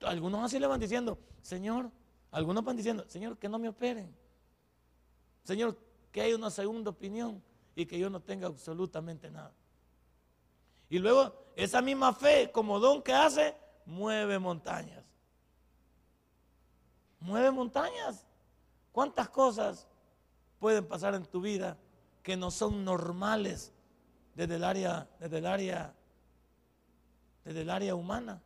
[0.00, 1.92] Algunos así le van diciendo, Señor,
[2.32, 4.12] algunos van diciendo, Señor, que no me operen.
[5.44, 5.78] Señor,
[6.10, 7.40] que hay una segunda opinión
[7.76, 9.52] y que yo no tenga absolutamente nada.
[10.88, 13.54] Y luego esa misma fe como don que hace,
[13.86, 15.04] mueve montañas.
[17.20, 18.26] Mueve montañas.
[18.90, 19.86] ¿Cuántas cosas
[20.58, 21.78] pueden pasar en tu vida
[22.24, 23.72] que no son normales
[24.40, 25.94] desde el área, desde el área,
[27.44, 28.42] desde el área humana?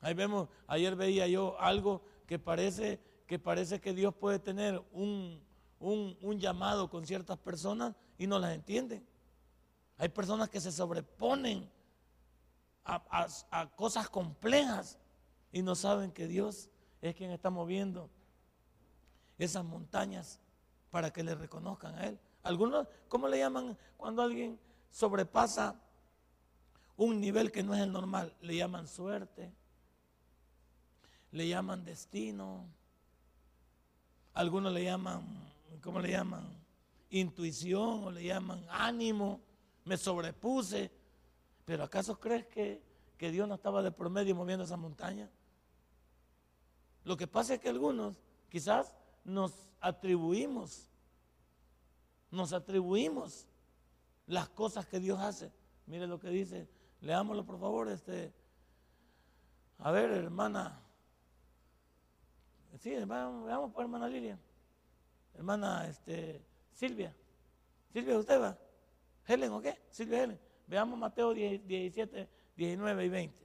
[0.00, 5.40] Ahí vemos, ayer veía yo algo que parece que, parece que Dios puede tener un,
[5.78, 9.06] un, llamado con ciertas personas y no las entienden.
[9.98, 11.70] Hay personas que se sobreponen
[12.84, 14.98] a cosas complejas
[15.52, 18.10] y no saben que Dios es quien está moviendo
[19.38, 20.40] esas montañas
[20.90, 22.18] para que le reconozcan a Él.
[22.42, 24.58] Algunos, ¿cómo le llaman cuando alguien
[24.90, 25.80] sobrepasa
[26.96, 28.34] un nivel que no es el normal?
[28.40, 29.52] Le llaman suerte,
[31.30, 32.66] le llaman destino,
[34.34, 35.22] algunos le llaman,
[35.82, 36.46] ¿cómo le llaman?
[37.10, 39.40] Intuición o le llaman ánimo,
[39.84, 40.90] me sobrepuse.
[41.64, 42.82] Pero ¿acaso crees que,
[43.18, 45.28] que Dios no estaba de promedio moviendo esa montaña?
[47.04, 48.16] Lo que pasa es que algunos
[48.48, 50.88] quizás nos atribuimos,
[52.32, 53.46] nos atribuimos
[54.26, 55.52] las cosas que Dios hace.
[55.86, 56.68] Mire lo que dice,
[57.00, 58.32] leámoslo por favor, este,
[59.78, 60.80] a ver, hermana,
[62.80, 64.38] sí, veamos por hermana Lilia,
[65.34, 66.42] hermana este,
[66.72, 67.14] Silvia,
[67.92, 68.58] Silvia, ¿usted va?
[69.26, 69.78] ¿Helen o qué?
[69.90, 70.40] Silvia Helen.
[70.66, 73.41] Veamos Mateo 17, 19 y 20.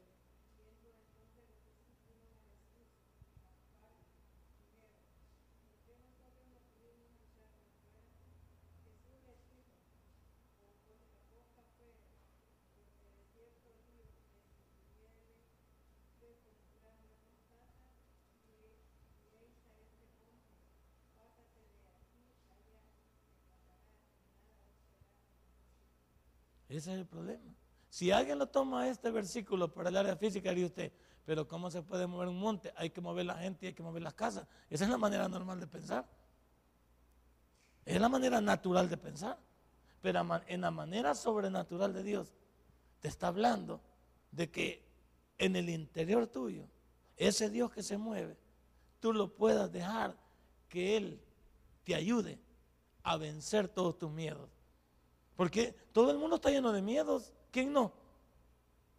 [26.70, 27.54] Ese es el problema.
[27.90, 30.92] Si alguien lo toma este versículo para el área física, diría usted,
[31.26, 32.74] pero ¿cómo se puede mover un monte?
[32.76, 34.48] Hay que mover la gente y hay que mover las casas.
[34.70, 36.06] Esa es la manera normal de pensar.
[37.86, 39.38] Es la manera natural de pensar.
[40.02, 42.34] Pero en la manera sobrenatural de Dios,
[43.00, 43.82] te está hablando
[44.32, 44.86] de que
[45.38, 46.68] en el interior tuyo,
[47.16, 48.38] ese Dios que se mueve,
[49.00, 50.16] tú lo puedas dejar
[50.70, 51.22] que Él
[51.84, 52.40] te ayude
[53.04, 54.50] a vencer todos tus miedos.
[55.38, 57.32] Porque todo el mundo está lleno de miedos.
[57.52, 57.94] ¿Quién no?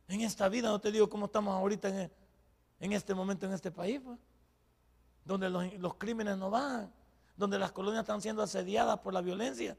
[0.06, 2.10] En esta vida, no te digo cómo estamos ahorita en,
[2.80, 4.18] en este momento en este país, pues.
[5.24, 6.90] donde los, crímenes no van,
[7.36, 9.76] donde las colonias están siendo asediadas por la violencia,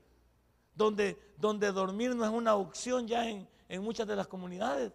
[0.76, 3.48] donde, dormir no es una opción ya en,
[3.82, 4.92] muchas de las comunidades.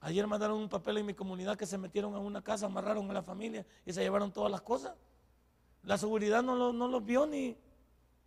[0.00, 3.14] Ayer mandaron un papel en mi comunidad que se metieron en una casa, amarraron a
[3.14, 4.94] la familia y se llevaron todas las cosas.
[5.84, 7.56] La seguridad no los vio ni,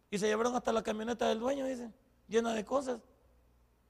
[0.09, 1.93] y se llevaron hasta la camioneta del dueño, dicen,
[2.27, 2.99] llena de cosas.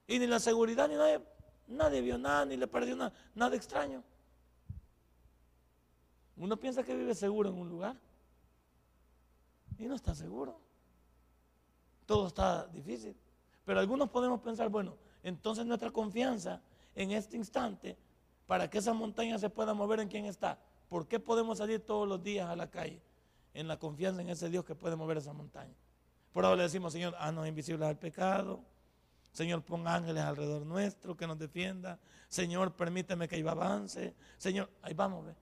[0.06, 1.20] Y ni la seguridad, ni nadie,
[1.66, 4.02] nadie vio nada, ni le perdió nada, nada extraño.
[6.36, 7.96] Uno piensa que vive seguro en un lugar
[9.78, 10.60] y no está seguro.
[12.04, 13.16] Todo está difícil.
[13.64, 16.60] Pero algunos podemos pensar, bueno, entonces nuestra confianza
[16.94, 17.96] en este instante,
[18.46, 20.58] para que esa montaña se pueda mover en quien está.
[20.88, 23.02] ¿Por qué podemos salir todos los días a la calle?
[23.54, 25.74] En la confianza en ese Dios que puede mover esa montaña.
[26.36, 28.60] Por ahora le decimos, Señor, haznos invisibles al pecado.
[29.32, 31.98] Señor, pon ángeles alrededor nuestro que nos defienda.
[32.28, 34.14] Señor, permíteme que yo avance.
[34.36, 35.34] Señor, ahí vamos, ve.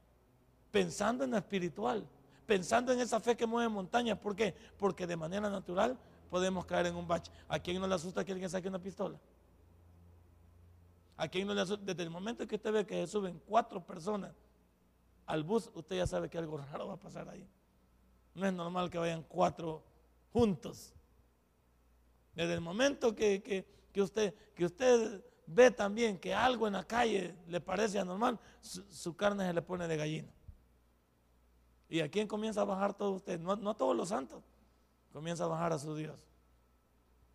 [0.71, 2.07] Pensando en lo espiritual,
[2.47, 4.17] pensando en esa fe que mueve montañas.
[4.21, 4.55] ¿Por qué?
[4.79, 5.99] Porque de manera natural
[6.31, 7.33] podemos caer en un bache.
[7.49, 9.19] ¿A quién no le asusta que alguien saque una pistola?
[11.17, 11.85] ¿A quién no le asusta?
[11.85, 14.31] Desde el momento que usted ve que suben cuatro personas
[15.27, 17.45] al bus, usted ya sabe que algo raro va a pasar ahí.
[18.33, 19.83] No es normal que vayan cuatro
[20.35, 20.93] juntos.
[22.35, 23.65] Desde el momento que,
[23.97, 29.47] usted, que usted ve también que algo en la calle le parece anormal, su, carne
[29.47, 30.33] se le pone de gallina.
[31.89, 33.39] ¿Y a quién comienza a bajar todo usted?
[33.39, 34.43] No, a todos los santos.
[35.13, 36.19] Comienza a bajar a su Dios.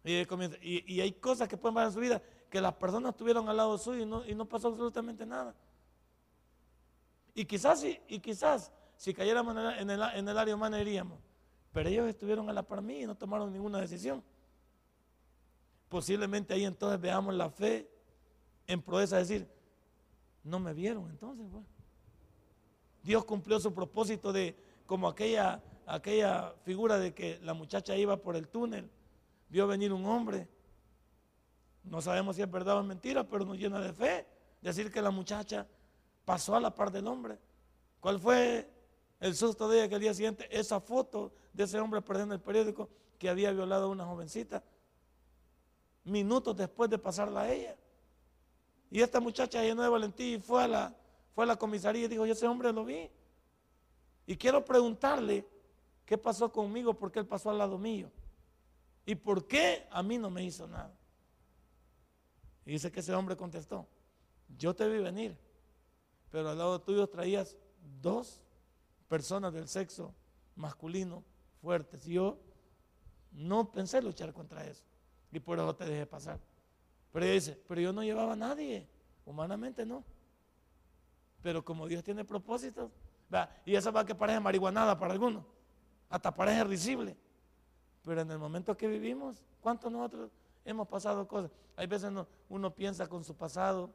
[0.04, 3.56] Y, y, hay cosas que pueden bajar en su vida que las personas estuvieron al
[3.56, 5.56] lado suyo y no, y no pasó absolutamente nada.
[7.34, 11.29] Y quizás, y quizás si cayéramos en el, en el, área humana iríamos.
[11.71, 14.23] Pero ellos estuvieron a la par mí y no tomaron ninguna decisión.
[15.88, 17.89] Posiblemente ahí entonces veamos la fe
[18.67, 19.47] en proeza decir,
[20.43, 21.45] no me vieron entonces.
[21.51, 21.63] Pues.
[23.03, 24.55] Dios cumplió su propósito de
[24.86, 28.89] como aquella, aquella figura de que la muchacha iba por el túnel,
[29.49, 30.47] vio venir un hombre.
[31.84, 34.27] No sabemos si es verdad o es mentira, pero nos llena de fe
[34.62, 35.67] decir que la muchacha
[36.25, 37.38] pasó a la par del hombre.
[37.99, 38.69] ¿Cuál fue
[39.19, 42.41] el susto de ella que el día siguiente, esa foto de ese hombre perdiendo el
[42.41, 44.63] periódico que había violado a una jovencita,
[46.05, 47.75] minutos después de pasarla a ella.
[48.89, 50.95] Y esta muchacha llenó de valentía y fue a la,
[51.36, 53.10] fue a la comisaría y dijo, yo ese hombre lo vi.
[54.25, 55.45] Y quiero preguntarle
[56.05, 58.10] qué pasó conmigo, porque él pasó al lado mío.
[59.05, 60.93] ¿Y por qué a mí no me hizo nada?
[62.65, 63.88] Y dice que ese hombre contestó,
[64.58, 65.38] yo te vi venir
[66.32, 67.55] pero al lado tuyo traías
[68.01, 68.41] dos
[69.10, 70.13] personas del sexo
[70.56, 71.24] masculino
[71.62, 72.08] fuertes.
[72.08, 72.39] Y yo
[73.32, 74.86] no pensé luchar contra eso.
[75.32, 76.39] Y por eso te dejé pasar.
[77.12, 78.88] Pero ella dice, pero yo no llevaba a nadie.
[79.26, 80.06] Humanamente no.
[81.41, 82.91] Pero como Dios tiene propósitos,
[83.65, 85.43] y eso va que parece marihuanada para algunos.
[86.10, 87.17] Hasta parece risible.
[88.04, 90.32] Pero en el momento que vivimos, ¿cuántos nosotros
[90.65, 91.52] hemos pasado cosas?
[91.76, 92.12] Hay veces
[92.50, 93.93] uno piensa con su pasado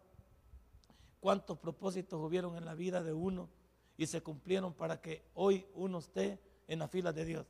[1.20, 3.48] cuántos propósitos hubieron en la vida de uno
[3.96, 7.46] y se cumplieron para que hoy uno esté en la fila de Dios.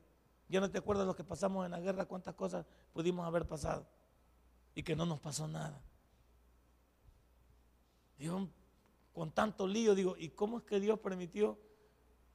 [0.49, 3.87] Ya no te acuerdas lo que pasamos en la guerra, cuántas cosas pudimos haber pasado
[4.75, 5.81] y que no nos pasó nada.
[8.19, 8.49] Dios,
[9.13, 11.59] con tanto lío, digo, ¿y cómo es que Dios permitió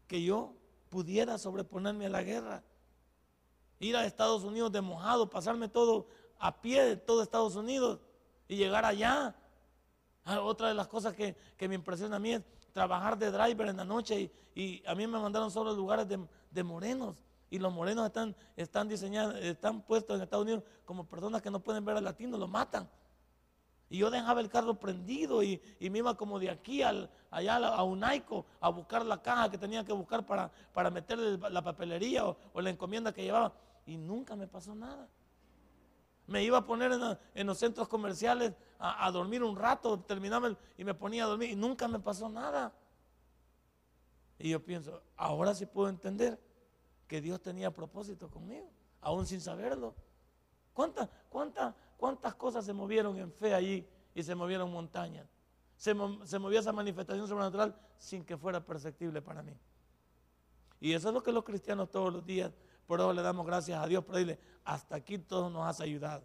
[0.08, 0.56] que yo
[0.90, 2.64] pudiera sobreponerme a la guerra?
[3.80, 6.08] Ir a Estados Unidos de mojado, pasarme todo
[6.40, 8.00] a pie de todo Estados Unidos
[8.48, 9.36] y llegar allá
[10.30, 11.36] Ah, otra de las cosas que,
[11.68, 12.44] me impresiona a mí es
[12.80, 17.22] trabajar de driver en la noche y, a mí me mandaron solo lugares de, morenos
[17.50, 21.60] y los morenos están, están diseñados, están puestos en Estados Unidos como personas que no
[21.60, 22.90] pueden ver al latino, lo matan.
[23.90, 27.84] Y yo dejaba el carro prendido y, me iba como de aquí al, allá a
[27.84, 32.62] Unaico a buscar la caja que tenía que buscar para, para meterle la papelería o
[32.62, 33.52] la encomienda que llevaba.
[33.86, 35.06] Y nunca me pasó nada
[36.30, 36.92] me iba a poner
[37.34, 41.56] en, los centros comerciales a, dormir un rato, terminaba y me ponía a dormir y
[41.56, 42.74] nunca me pasó nada.
[44.38, 46.40] Y yo pienso, ahora sí puedo entender
[47.08, 48.70] que Dios tenía propósito conmigo,
[49.02, 49.96] aún sin saberlo.
[50.74, 55.28] ¿Cuántas, cuántas, cuántas cosas se movieron en fe allí y se movieron montañas?
[55.76, 59.58] Se, se movió esa manifestación sobrenatural sin que fuera perceptible para mí.
[60.80, 62.54] Y eso es lo que los cristianos todos los días
[62.90, 66.24] por eso le damos gracias a Dios por dile, hasta aquí todo nos has ayudado.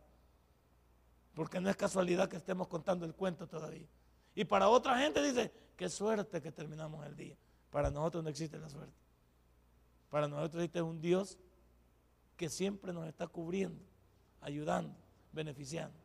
[1.35, 3.87] Porque no es casualidad que estemos contando el cuento todavía.
[4.35, 7.37] Y para otra gente dice, qué suerte que terminamos el día.
[7.71, 8.95] Para nosotros no existe la suerte.
[10.09, 11.37] Para nosotros existe un Dios
[12.35, 13.85] que siempre nos está cubriendo,
[14.41, 14.97] ayudando,
[15.33, 15.99] beneficiando.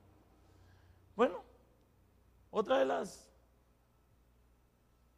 [1.16, 1.42] Bueno,
[2.52, 3.30] otra de las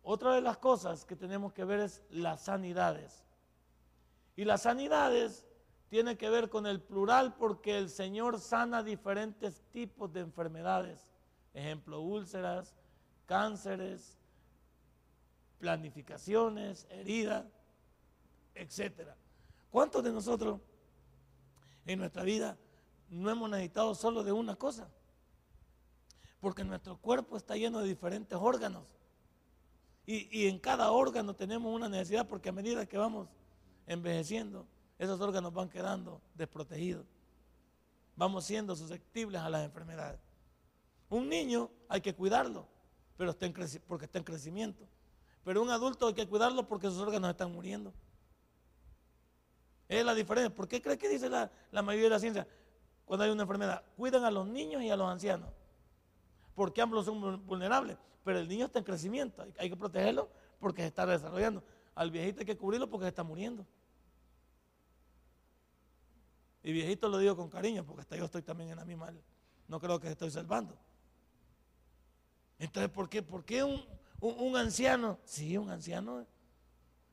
[0.04, 3.24] otra de las cosas que tenemos que ver es las sanidades.
[4.42, 5.46] Y las sanidades
[5.88, 11.08] tiene que ver con el plural porque el Señor sana diferentes tipos de enfermedades.
[11.54, 12.74] Ejemplo, úlceras,
[13.28, 14.18] cánceres,
[15.60, 17.46] planificaciones, heridas,
[18.56, 19.10] etc.
[19.70, 20.60] ¿Cuántos de nosotros
[21.86, 22.58] en nuestra vida
[23.12, 24.90] no hemos necesitado solo de una cosa?
[26.40, 28.88] Porque nuestro cuerpo está lleno de diferentes órganos.
[30.08, 33.28] Y, y en cada órgano tenemos una necesidad porque a medida que vamos
[33.94, 34.68] envejeciendo,
[34.98, 37.06] esos órganos van quedando desprotegidos.
[38.16, 40.20] Vamos siendo susceptibles a las enfermedades.
[41.10, 42.68] Un niño hay que cuidarlo.
[43.18, 43.54] pero está en
[43.88, 44.88] porque está en crecimiento.
[45.44, 47.94] Pero un adulto hay que cuidarlo porque sus órganos están muriendo.
[49.90, 50.54] Es la diferencia.
[50.54, 52.48] ¿Por qué cree que dice la, mayoría de la ciencia?
[53.06, 55.50] Cuando hay una enfermedad, cuidan a los niños y a los ancianos.
[56.56, 57.98] Porque ambos son vulnerables.
[58.24, 59.46] Pero el niño está en crecimiento.
[59.58, 60.30] Hay, que protegerlo
[60.60, 61.64] porque se está desarrollando.
[61.96, 63.66] Al viejito hay que cubrirlo porque se está muriendo.
[66.64, 69.12] Y viejito lo digo con cariño porque hasta yo estoy también en la misma.
[69.68, 70.78] No creo que estoy salvando.
[72.60, 73.84] Entonces, ¿por qué, ¿Por qué un,
[74.20, 75.18] un, anciano?
[75.26, 76.26] Sí, un anciano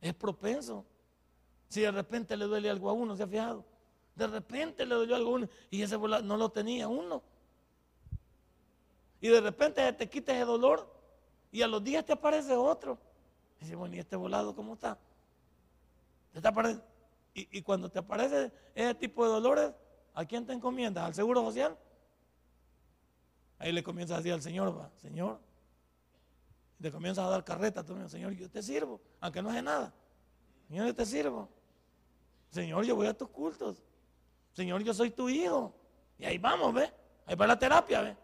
[0.01, 0.85] es propenso.
[1.69, 3.65] Si de repente le duele algo a uno, ¿se ha fijado?
[4.15, 7.23] De repente le dolió algo a uno y ese no lo tenía uno.
[9.21, 10.93] Y de repente te quita ese dolor
[11.51, 12.99] y a los días te aparece otro.
[13.59, 14.99] Y dice, bueno, ¿y este volado cómo está?
[16.33, 16.53] Te está
[17.51, 19.73] y, cuando te aparece ese tipo de dolores,
[20.15, 21.05] ¿a quién te encomiendas?
[21.05, 21.77] ¿Al Seguro Social?
[23.59, 25.39] Ahí le comienzas a decir al Señor, va, Señor.
[26.81, 29.93] Te comienzas a dar carreta, tú, Señor, yo te sirvo, aunque no hace nada.
[30.69, 31.49] Señor, yo te sirvo.
[32.51, 33.83] Señor, yo voy a tus cultos.
[34.53, 35.75] Señor, yo soy tu hijo.
[36.19, 36.93] Y ahí vamos, ¿ve?
[37.27, 38.17] Ahí va la terapia, ¿ve?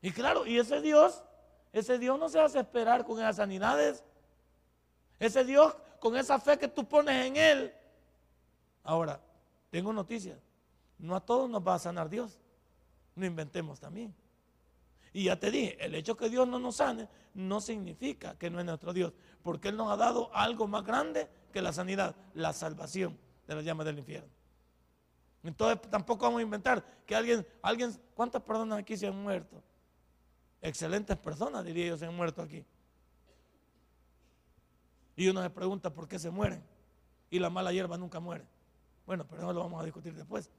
[0.00, 1.24] Y claro, y ese Dios,
[1.72, 4.04] ese Dios no se hace esperar con esas sanidades.
[5.18, 7.74] Ese Dios, con esa fe que tú pones en Él.
[8.84, 9.20] Ahora,
[9.70, 10.38] tengo noticias.
[10.98, 12.38] No a todos nos va a sanar Dios.
[13.16, 14.14] No inventemos también.
[15.12, 18.58] Y ya te dije, el hecho que Dios no nos sane no significa que no
[18.58, 19.12] es nuestro Dios,
[19.42, 23.16] porque Él nos ha dado algo más grande que la sanidad, la salvación
[23.46, 24.28] de las llamas del infierno.
[25.44, 29.62] Entonces tampoco vamos a inventar que alguien, alguien, ¿cuántas personas aquí se han muerto?
[30.60, 32.64] Excelentes personas, diría yo, se han muerto aquí.
[35.14, 36.64] Y uno se pregunta por qué se mueren.
[37.30, 38.44] Y la mala hierba nunca muere.
[39.06, 40.50] Bueno, pero no lo vamos a discutir después.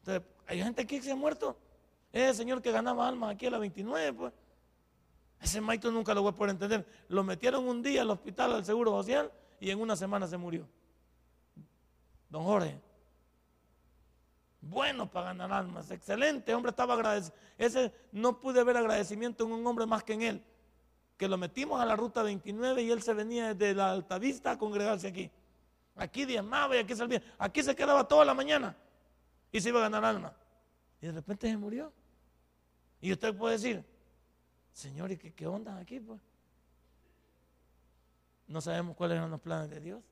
[0.00, 1.56] Entonces, hay gente aquí que se ha muerto.
[2.12, 4.32] Ese señor que ganaba almas aquí a la 29, pues.
[5.40, 6.86] Ese maestro nunca lo voy a poder entender.
[7.08, 9.30] Lo metieron un día al hospital, al Seguro Social,
[9.60, 10.66] y en una semana se murió.
[12.28, 12.80] Don Jorge.
[14.60, 17.34] Bueno para ganar almas, excelente, hombre estaba agradecido.
[17.56, 20.44] Ese no pude ver agradecimiento en un hombre más que en él.
[21.16, 24.58] Que lo metimos a la ruta 29 y él se venía desde la Altavista a
[24.58, 25.30] congregarse aquí.
[25.98, 27.20] Aquí diezmaba y aquí salía.
[27.36, 28.74] Aquí se quedaba toda la mañana
[29.50, 30.32] y se iba a ganar alma.
[31.02, 31.92] Y de repente se murió.
[33.00, 33.84] Y usted puede decir,
[34.72, 35.98] Señor, ¿y qué, qué onda aquí?
[35.98, 36.20] Pues?
[38.46, 40.02] No sabemos cuáles eran los planes de Dios.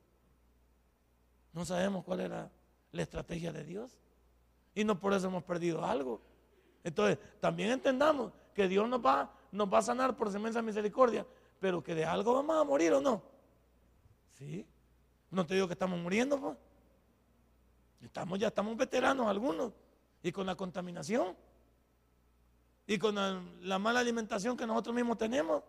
[1.53, 2.51] No sabemos cuál era
[2.91, 3.97] la estrategia de Dios.
[4.75, 6.21] Y no por eso hemos perdido algo.
[6.83, 11.25] Entonces, también entendamos que Dios nos va, nos va a sanar por su inmensa misericordia,
[11.59, 13.23] pero que de algo vamos a morir o no.
[14.37, 14.65] ¿Sí?
[15.31, 16.57] No te digo que estamos muriendo, pues.
[18.01, 19.73] Estamos, ya estamos veteranos algunos.
[20.23, 21.35] Y con la contaminación.
[22.85, 25.63] Y con la mala alimentación que nosotros mismos tenemos.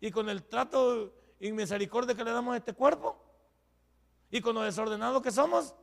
[0.00, 3.22] Y con el trato y misericordia que le damos a este cuerpo
[4.30, 5.74] y con lo desordenado que somos.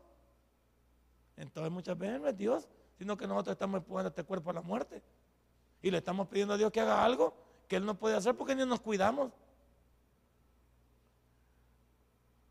[1.35, 2.67] Entonces muchas veces no es Dios,
[2.97, 5.01] sino que nosotros estamos empujando este cuerpo a la muerte.
[5.81, 7.35] Y le estamos pidiendo a Dios que haga algo
[7.67, 9.31] que Él no puede hacer porque ni nos cuidamos.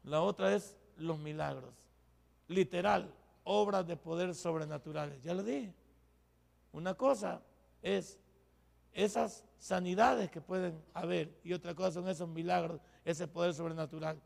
[0.05, 1.73] La otra es los milagros.
[2.49, 3.13] Literal,
[3.45, 5.23] obras de poder sobrenaturales.
[5.23, 5.75] Ya lo dije.
[6.73, 7.43] Una cosa
[7.83, 8.19] es
[8.93, 14.21] esas sanidades que pueden haber y otra cosa son esos milagros, ese poder sobrenatural.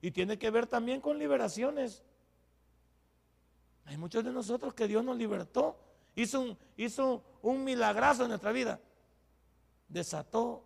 [0.00, 2.04] Y tiene que ver también con liberaciones.
[3.84, 5.78] Hay muchos de nosotros que Dios nos libertó,
[6.14, 8.80] hizo un, hizo un milagrazo en nuestra vida,
[9.88, 10.64] desató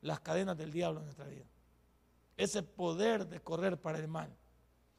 [0.00, 1.44] las cadenas del diablo en nuestra vida.
[2.36, 4.34] Ese poder de correr para el mal,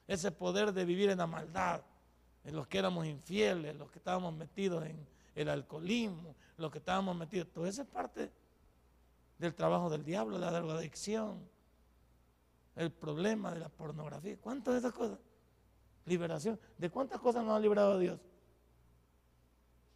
[0.08, 1.82] ese poder de vivir en la maldad,
[2.44, 7.16] en los que éramos infieles, los que estábamos metidos en el alcoholismo, los que estábamos
[7.16, 8.32] metidos, todo eso es parte
[9.38, 11.40] del trabajo del diablo, la drogadicción,
[12.76, 14.38] el problema de la pornografía.
[14.40, 15.20] ¿Cuántas de esas cosas?
[16.06, 16.60] Liberación.
[16.78, 18.20] ¿De cuántas cosas nos ha librado Dios?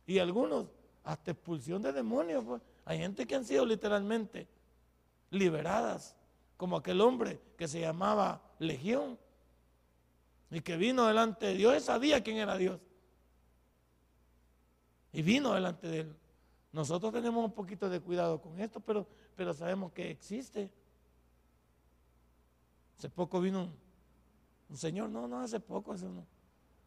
[0.07, 0.67] Y algunos,
[1.03, 2.43] hasta expulsión de demonios.
[2.43, 2.61] Pues.
[2.85, 4.47] Hay gente que han sido literalmente
[5.29, 6.15] liberadas,
[6.59, 9.17] como aquel hombre que se llamaba Legión
[10.51, 12.81] y que vino delante de Dios sabía quién era Dios.
[15.13, 16.15] Y vino delante de él.
[16.73, 19.07] Nosotros tenemos un poquito de cuidado con esto, pero,
[19.37, 20.69] pero sabemos que existe.
[22.97, 23.69] Hace poco vino
[24.67, 26.07] un, señor, no, no, hace poco, hace,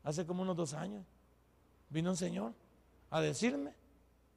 [0.03, 1.03] hace como unos dos años,
[1.89, 2.53] vino un señor
[3.09, 3.73] a decirme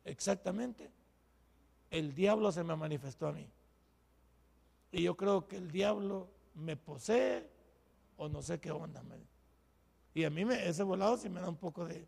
[0.06, 0.90] exactamente,
[1.92, 3.46] el diablo se me manifestó a mí.
[4.96, 7.50] Y yo creo que el diablo me posee
[8.16, 9.04] o no sé qué onda.
[10.14, 12.08] Y a mí me, ese volado sí me da un poco de,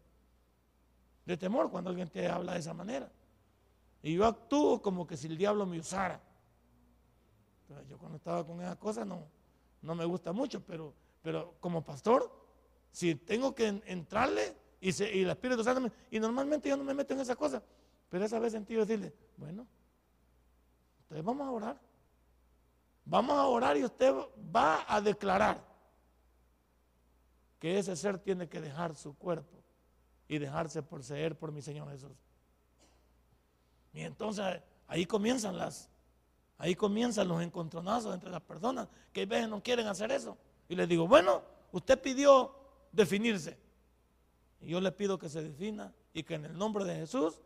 [1.26, 3.12] de temor cuando alguien te habla de esa manera.
[4.02, 6.22] Y yo actúo como que si el diablo me usara.
[7.90, 9.28] Yo cuando estaba con esas cosas no,
[9.82, 12.32] no me gusta mucho, pero, pero como pastor,
[12.94, 16.78] si tengo que en- entrarle y, se- y el Espíritu Santo, me- y normalmente yo
[16.78, 17.62] no me meto en esas cosas,
[18.08, 19.68] pero esa vez sentí decirle, bueno,
[21.02, 21.87] entonces vamos a orar.
[23.10, 24.14] Vamos a orar y usted
[24.54, 25.64] va a declarar
[27.58, 29.64] que ese ser tiene que dejar su cuerpo
[30.28, 32.12] y dejarse poseer por mi Señor Jesús.
[33.94, 35.90] Y entonces ahí comienzan las,
[36.58, 40.38] ahí comienzan los encontronazos entre las personas que a veces no quieren hacer eso.
[40.68, 41.42] Y les digo, bueno,
[41.72, 42.54] usted pidió
[42.92, 43.58] definirse.
[44.60, 47.40] Y yo le pido que se defina y que en el nombre de Jesús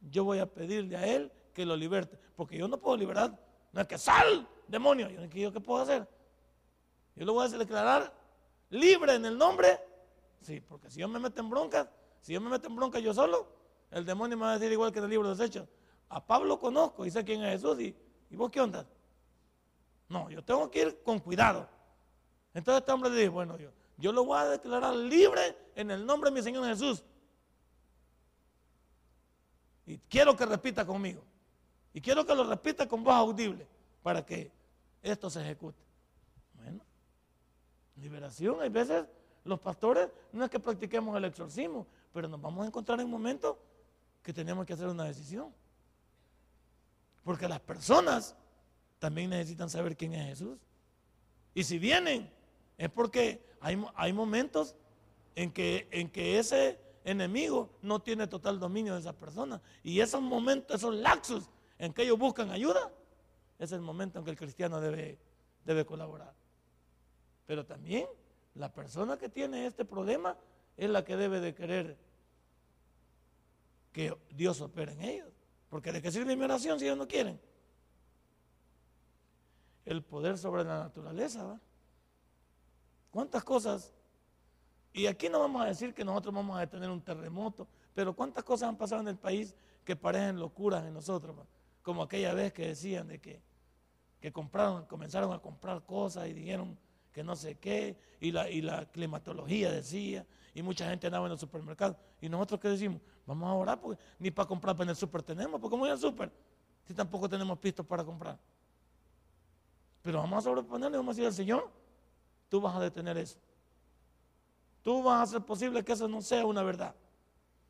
[0.00, 2.18] yo voy a pedirle a él que lo liberte.
[2.34, 3.38] Porque yo no puedo liberar,
[3.72, 5.08] no es que sal, demonio.
[5.08, 6.06] Yo, ¿yo qué puedo hacer?
[7.16, 8.12] Yo lo voy a declarar
[8.70, 9.80] libre en el nombre.
[10.40, 11.88] Sí, porque si yo me meto en broncas,
[12.20, 13.48] si yo me meto en broncas yo solo,
[13.90, 15.66] el demonio me va a decir igual que en el libro de los Hechos.
[16.08, 17.80] A Pablo conozco y sé quién es Jesús.
[17.80, 17.96] ¿Y,
[18.30, 18.86] ¿y vos qué onda?
[20.08, 21.68] No, yo tengo que ir con cuidado.
[22.54, 26.06] Entonces este hombre le dijo, bueno, yo, yo lo voy a declarar libre en el
[26.06, 27.04] nombre de mi Señor Jesús.
[29.86, 31.22] Y quiero que repita conmigo.
[31.92, 33.66] Y quiero que lo repita con voz audible
[34.02, 34.50] para que
[35.02, 35.82] esto se ejecute.
[36.54, 36.84] Bueno,
[37.96, 38.60] liberación.
[38.60, 39.06] Hay veces
[39.44, 43.56] los pastores no es que practiquemos el exorcismo, pero nos vamos a encontrar en momentos
[44.22, 45.52] que tenemos que hacer una decisión.
[47.24, 48.36] Porque las personas
[48.98, 50.58] también necesitan saber quién es Jesús.
[51.54, 52.30] Y si vienen,
[52.76, 54.74] es porque hay, hay momentos
[55.34, 59.60] en que, en que ese enemigo no tiene total dominio de esa persona.
[59.82, 62.92] Y esos momentos, esos lapsos en que ellos buscan ayuda,
[63.58, 65.18] es el momento en que el cristiano debe,
[65.64, 66.32] debe colaborar.
[67.46, 68.06] Pero también
[68.54, 70.36] la persona que tiene este problema
[70.76, 71.96] es la que debe de querer
[73.92, 75.32] que Dios opere en ellos.
[75.68, 77.40] Porque de qué sirve mi oración si ellos no quieren.
[79.84, 81.60] El poder sobre la naturaleza, ¿va?
[83.10, 83.92] ¿Cuántas cosas?
[84.92, 88.44] Y aquí no vamos a decir que nosotros vamos a detener un terremoto, pero ¿cuántas
[88.44, 89.54] cosas han pasado en el país
[89.84, 91.38] que parecen locuras en nosotros?
[91.38, 91.46] ¿va?
[91.88, 93.40] Como aquella vez que decían de que,
[94.20, 96.78] que compraron, comenzaron a comprar cosas y dijeron
[97.14, 101.32] que no sé qué, y la, y la climatología decía, y mucha gente andaba en
[101.32, 101.96] el supermercado.
[102.20, 105.22] Y nosotros qué decimos, vamos a orar, porque ni para comprar para en el super
[105.22, 106.30] tenemos, porque ¿cómo ir al super?
[106.84, 108.38] Si tampoco tenemos pistos para comprar.
[110.02, 111.70] Pero vamos a sobreponerle, vamos a decir al Señor,
[112.50, 113.38] tú vas a detener eso.
[114.82, 116.94] Tú vas a hacer posible que eso no sea una verdad.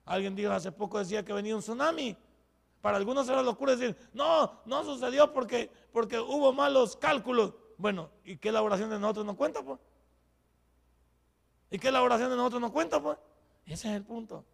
[0.05, 2.17] Alguien dijo hace poco decía que venía un tsunami.
[2.81, 7.55] Para algunos era locura decir, no, no sucedió porque, porque hubo malos cálculos.
[7.77, 9.79] Bueno, ¿y qué la oración de nosotros no cuenta, pues?
[11.71, 13.19] ¿Y qué la oración de nosotros no cuenta, pues?
[13.67, 14.45] Ese es el punto.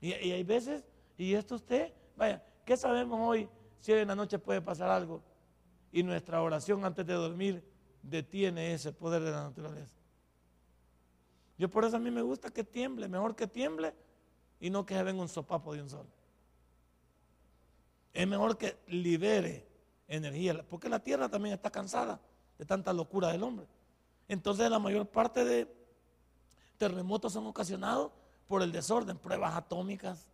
[0.00, 0.84] Y, y hay veces,
[1.16, 3.48] y esto usted, vaya, ¿qué sabemos hoy
[3.80, 5.22] si en la noche puede pasar algo?
[5.92, 7.62] Y nuestra oración antes de dormir
[8.02, 9.96] detiene ese poder de la naturaleza.
[11.58, 13.94] Yo por eso a mí me gusta que tiemble, mejor que tiemble
[14.60, 16.06] y no que se venga un sopapo de un sol.
[18.16, 19.68] Es mejor que libere
[20.08, 22.18] energía, porque la tierra también está cansada
[22.56, 23.66] de tanta locura del hombre.
[24.26, 25.70] Entonces la mayor parte de
[26.78, 28.12] terremotos son ocasionados
[28.46, 30.26] por el desorden, pruebas atómicas,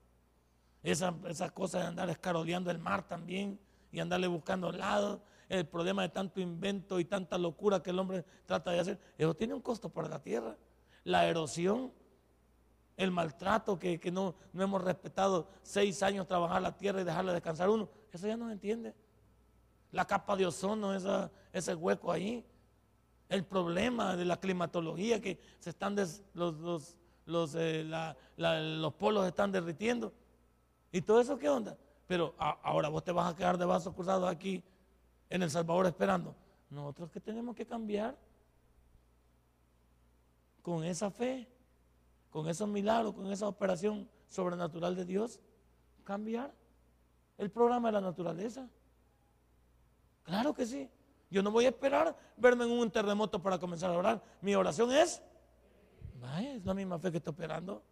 [0.85, 3.59] esas esa cosa de andar escaroleando el mar también
[3.91, 5.18] y andarle buscando lados,
[5.49, 9.35] el problema de tanto invento y tanta locura que el hombre trata de hacer, eso
[9.35, 10.57] tiene un costo para la tierra.
[11.03, 11.93] La erosión,
[13.03, 17.32] el maltrato que, que no, no hemos respetado seis años trabajar la tierra y dejarla
[17.32, 18.94] descansar uno, eso ya no se entiende.
[19.90, 22.44] La capa de ozono, esa- ese hueco ahí,
[23.28, 26.96] el problema de la climatología que se están des- los, los,
[27.26, 27.84] los, eh,
[28.36, 30.12] los polos están derritiendo.
[30.90, 31.76] ¿Y todo eso qué onda?
[32.07, 34.62] Pero ahora vos te vas a quedar de vasos cruzados aquí
[35.30, 36.34] en El Salvador esperando.
[36.70, 38.16] Nosotros que tenemos que cambiar
[40.62, 41.48] con esa fe,
[42.33, 45.39] con esos milagros, con esa operación sobrenatural de Dios,
[46.03, 46.53] cambiar
[47.37, 48.68] el programa de la naturaleza.
[50.24, 50.89] Claro que sí.
[51.30, 54.22] Yo no voy a esperar verme en un terremoto para comenzar a orar.
[54.41, 55.22] Mi oración es,
[56.41, 57.83] es la misma fe que estoy esperando.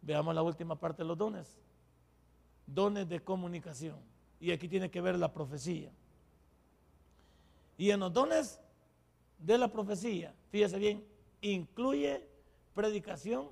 [0.00, 1.58] Veamos la última parte de los dones.
[2.64, 3.96] Dones de comunicación.
[4.38, 5.90] Y aquí tiene que ver la profecía.
[7.76, 8.60] Y en los dones
[9.38, 11.04] de la profecía, fíjese bien,
[11.40, 12.26] incluye
[12.74, 13.48] predicación,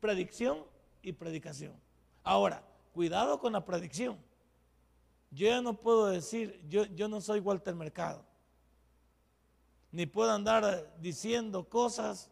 [0.00, 0.64] predicción
[1.02, 1.74] y predicación.
[2.22, 2.62] Ahora,
[2.92, 4.18] cuidado con la predicción.
[5.30, 8.24] Yo ya no puedo decir, yo, yo no soy Walter Mercado,
[9.90, 12.30] ni puedo andar diciendo cosas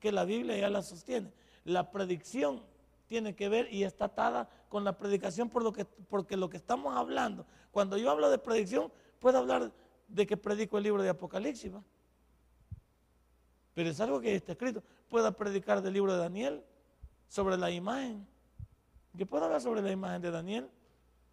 [0.00, 1.32] que la Biblia ya la sostiene.
[1.64, 2.62] La predicción
[3.06, 6.56] tiene que ver y está atada con la predicación por lo que, porque lo que
[6.56, 9.72] estamos hablando, cuando yo hablo de predicción, puedo hablar
[10.08, 11.70] de que predico el libro de Apocalipsis,
[13.74, 14.82] pero es algo que está escrito.
[15.08, 16.64] Puedo predicar del libro de Daniel
[17.28, 18.26] sobre la imagen.
[19.12, 20.68] Yo puedo hablar sobre la imagen de Daniel,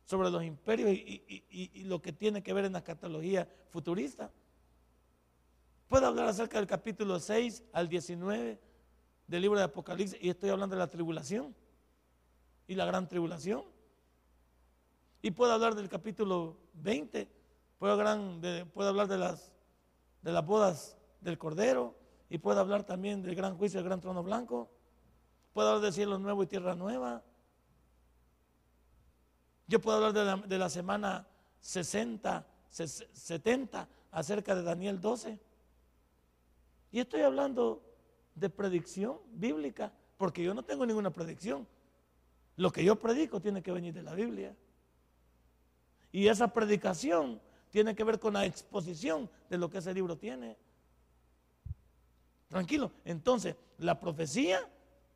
[0.06, 4.32] sobre los imperios y, y lo que tiene que ver en la catalogía futurista.
[5.88, 8.60] Puedo hablar acerca del capítulo 6 al 19
[9.28, 11.56] del libro de Apocalipsis y estoy hablando de la tribulación
[12.68, 13.64] y la gran tribulación.
[15.22, 17.28] Y puedo hablar del capítulo 20,
[17.78, 19.52] puedo hablar de, las,
[20.22, 21.96] de las bodas del Cordero
[22.30, 24.70] y puedo hablar también del gran juicio del gran trono blanco.
[25.54, 27.24] Puedo hablar de cielo nuevo y tierra nueva.
[29.68, 31.28] Yo puedo hablar de la, de la semana
[31.60, 35.40] 60, 70 acerca de Daniel 12.
[36.92, 37.84] Y estoy hablando
[38.36, 41.68] de predicción bíblica, porque yo no tengo ninguna predicción.
[42.58, 44.56] Lo que yo predico tiene que venir de la Biblia.
[46.12, 47.42] Y esa predicación
[47.76, 50.56] tiene que ver con la exposición de lo que ese libro tiene.
[52.48, 52.90] Tranquilo.
[53.04, 54.66] Entonces, la profecía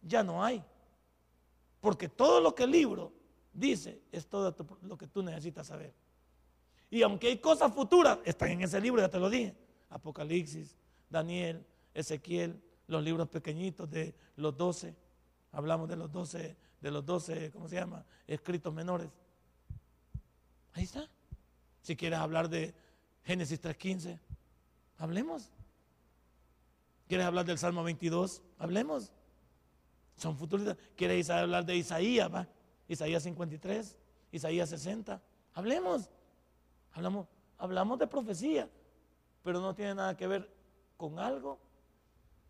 [0.01, 0.61] ya no hay.
[1.79, 3.13] Porque todo lo que el libro
[3.53, 5.93] dice es todo lo que tú necesitas saber.
[6.89, 9.55] Y aunque hay cosas futuras, están en ese libro, ya te lo dije.
[9.87, 10.75] Apocalipsis,
[11.09, 14.97] Daniel, Ezequiel, los libros pequeñitos de los doce.
[15.53, 18.05] Hablamos de los doce, de los doce, ¿cómo se llama?
[18.27, 19.07] Escritos menores.
[20.73, 21.09] Ahí está.
[21.81, 22.73] Si quieres hablar de
[23.23, 24.19] Génesis 3.15,
[24.97, 25.49] hablemos.
[27.07, 28.41] ¿Quieres hablar del Salmo 22?
[28.59, 29.11] Hablemos.
[30.15, 30.77] Son futuristas.
[30.95, 32.31] ¿Quieres hablar de Isaías?
[32.33, 32.47] Va?
[32.87, 33.97] Isaías 53,
[34.31, 35.21] Isaías 60.
[35.53, 36.09] Hablemos.
[36.91, 37.27] Hablamos,
[37.57, 38.69] hablamos de profecía,
[39.43, 40.51] pero no tiene nada que ver
[40.97, 41.59] con algo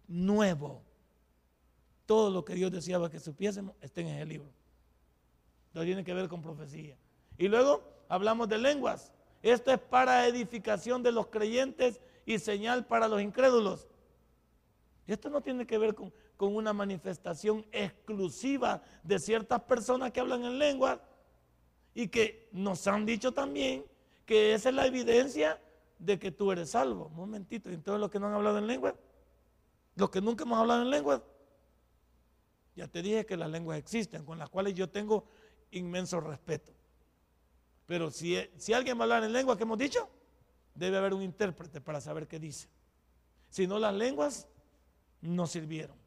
[0.07, 0.81] nuevo.
[2.05, 4.49] Todo lo que Dios deseaba que supiésemos está en ese libro.
[5.73, 6.97] No tiene que ver con profecía.
[7.37, 9.13] Y luego hablamos de lenguas.
[9.41, 13.87] Esto es para edificación de los creyentes y señal para los incrédulos.
[15.07, 20.59] Esto no tiene que ver con, una manifestación exclusiva de ciertas personas que hablan en
[20.59, 21.01] lengua
[21.93, 23.83] y que nos han dicho también
[24.25, 25.59] que esa es la evidencia
[25.97, 27.07] de que tú eres salvo.
[27.07, 28.95] Un momentito, y todos los que no han hablado en lengua,
[29.95, 31.21] los que nunca hemos hablado en lenguas,
[32.75, 35.25] ya te dije que las lenguas existen, con las cuales yo tengo
[35.71, 36.71] inmenso respeto.
[37.89, 40.07] Pero si, si alguien va a hablar en lengua que hemos dicho,
[40.75, 42.69] debe haber un intérprete para saber qué dice.
[43.49, 44.47] Si no, las lenguas
[45.21, 45.97] no sirvieron.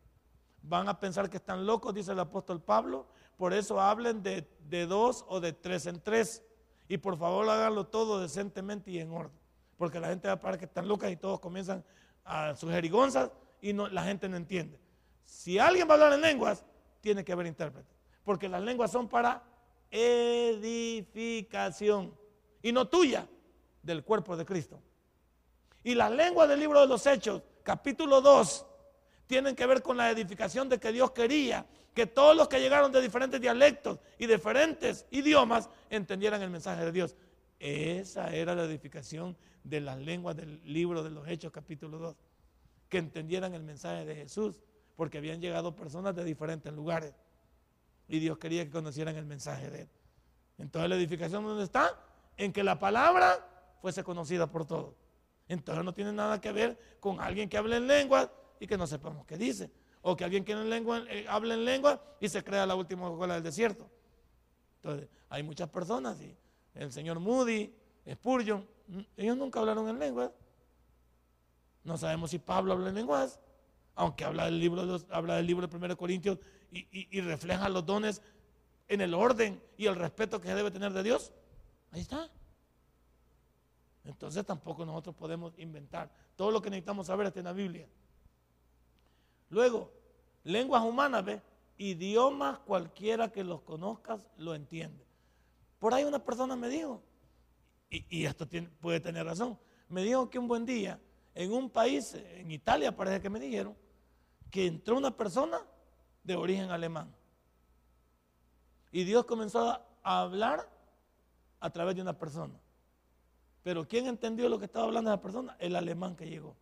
[0.63, 3.09] Van a pensar que están locos, dice el apóstol Pablo.
[3.37, 6.45] Por eso hablen de, de dos o de tres en tres.
[6.87, 9.37] Y por favor háganlo todo decentemente y en orden.
[9.77, 11.85] Porque la gente va a parar que están locas y todos comienzan
[12.25, 14.79] a sus jerigonzas y no, la gente no entiende.
[15.25, 16.65] Si alguien va a hablar en lenguas,
[17.01, 17.93] tiene que haber intérprete.
[18.23, 19.43] Porque las lenguas son para
[19.93, 22.13] edificación
[22.63, 23.29] y no tuya,
[23.83, 24.81] del cuerpo de Cristo.
[25.85, 28.67] Y las lenguas del libro de los Hechos, capítulo 2,
[29.27, 31.65] tienen que ver con la edificación de que Dios quería
[31.95, 36.93] que todos los que llegaron de diferentes dialectos y diferentes idiomas entendieran el mensaje de
[36.93, 37.15] Dios.
[37.59, 42.17] Esa era la edificación de las lenguas del libro de los Hechos, capítulo 2
[42.93, 44.61] que entendieran el mensaje de Jesús,
[44.97, 47.15] porque habían llegado personas de diferentes lugares
[48.13, 49.89] y Dios quería que conocieran el mensaje de Él.
[50.59, 51.99] Entonces la edificación ¿dónde está?
[52.37, 54.95] En que la palabra fuese conocida por todos.
[55.49, 58.87] Entonces no tiene nada que ver con alguien que hable en lengua y que no
[58.87, 59.71] sepamos qué dice.
[60.03, 63.09] O que alguien que en lengua, eh, hable en lengua y se crea la última
[63.09, 63.89] escuela del desierto.
[64.83, 66.37] Entonces hay muchas personas, y
[66.75, 67.75] el señor Moody,
[68.13, 68.69] Spurgeon,
[69.17, 70.31] ellos nunca hablaron en lengua.
[71.83, 73.41] No sabemos si Pablo habla en lenguas,
[73.95, 76.39] aunque habla del libro de, habla del libro de 1 Corintios
[76.71, 78.23] y, refleja los dones
[78.89, 81.33] en el orden y el respeto que se debe tener de Dios.
[81.91, 82.31] Ahí está.
[84.05, 86.11] Entonces tampoco nosotros podemos inventar.
[86.37, 87.87] Todo lo que necesitamos saber está en la Biblia.
[89.51, 89.93] Luego,
[90.45, 91.43] lenguas humanas, ¿ve?
[91.77, 95.05] Idiomas cualquiera que los conozcas lo entiende.
[95.79, 97.03] Por ahí una persona me dijo,
[97.91, 98.49] y, esto
[98.81, 100.99] puede tener razón, me dijo que un buen día
[101.35, 103.77] en un país, en Italia parece que me dijeron,
[104.51, 105.59] que entró una persona
[106.23, 107.15] de origen alemán.
[108.91, 110.69] Y Dios comenzó a hablar
[111.61, 112.55] a través de una persona.
[113.63, 115.57] Pero ¿quién entendió lo que estaba hablando esa persona?
[115.59, 116.55] El alemán que llegó.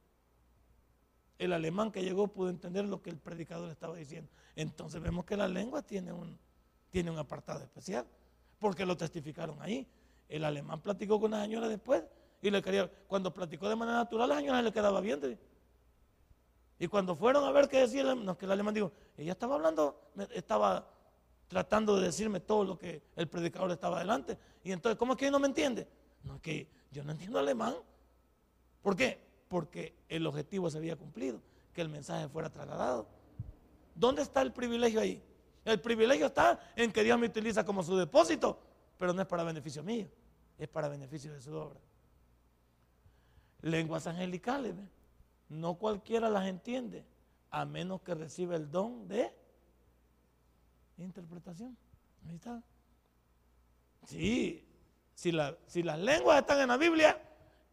[1.38, 4.30] El alemán que llegó pudo entender lo que el predicador estaba diciendo.
[4.54, 6.38] Entonces vemos que la lengua tiene un,
[6.90, 8.06] tiene un apartado especial,
[8.58, 9.88] porque lo testificaron ahí.
[10.28, 12.04] El alemán platicó con una señora después
[12.42, 15.38] y le quería, cuando platicó de manera natural, la señora le quedaba bien.
[16.78, 20.00] Y cuando fueron a ver qué decía, no, que el alemán dijo, ella estaba hablando,
[20.32, 20.88] estaba
[21.48, 24.38] tratando de decirme todo lo que el predicador estaba adelante.
[24.64, 25.86] Y entonces, ¿cómo es que no me entiende?
[26.24, 27.74] No, es que yo no entiendo alemán.
[28.80, 29.20] ¿Por qué?
[29.48, 31.42] Porque el objetivo se había cumplido,
[31.74, 33.06] que el mensaje fuera trasladado.
[33.94, 35.22] ¿Dónde está el privilegio ahí?
[35.66, 38.58] El privilegio está en que Dios me utiliza como su depósito,
[38.96, 40.08] pero no es para beneficio mío,
[40.56, 41.78] es para beneficio de su obra.
[43.62, 44.74] Lenguas angelicales,
[45.48, 47.04] no cualquiera las entiende,
[47.50, 49.32] a menos que reciba el don de
[50.98, 51.76] interpretación.
[52.28, 52.62] Ahí está.
[54.06, 54.66] Sí,
[55.14, 57.20] si, la- si las lenguas están en la Biblia,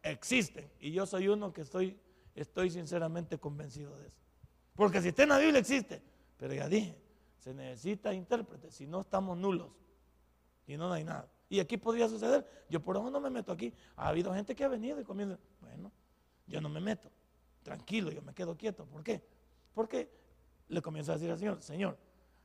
[0.02, 0.70] existen.
[0.80, 1.98] Y yo soy uno que estoy,
[2.34, 4.18] estoy sinceramente convencido de eso.
[4.74, 6.02] Porque si está en la Biblia, existe.
[6.36, 6.96] Pero ya dije,
[7.38, 9.68] se necesita intérprete, si no estamos nulos.
[10.66, 11.28] Y no, hay nada.
[11.48, 12.66] Y aquí podría suceder.
[12.68, 13.72] Yo por eso no me meto aquí.
[13.96, 15.38] Ha habido gente que ha venido y comienza,
[16.48, 17.10] yo no me meto.
[17.62, 18.86] Tranquilo, yo me quedo quieto.
[18.86, 19.22] ¿Por qué?
[19.74, 20.10] Porque
[20.68, 21.98] le comienzo a decir al Señor, Señor,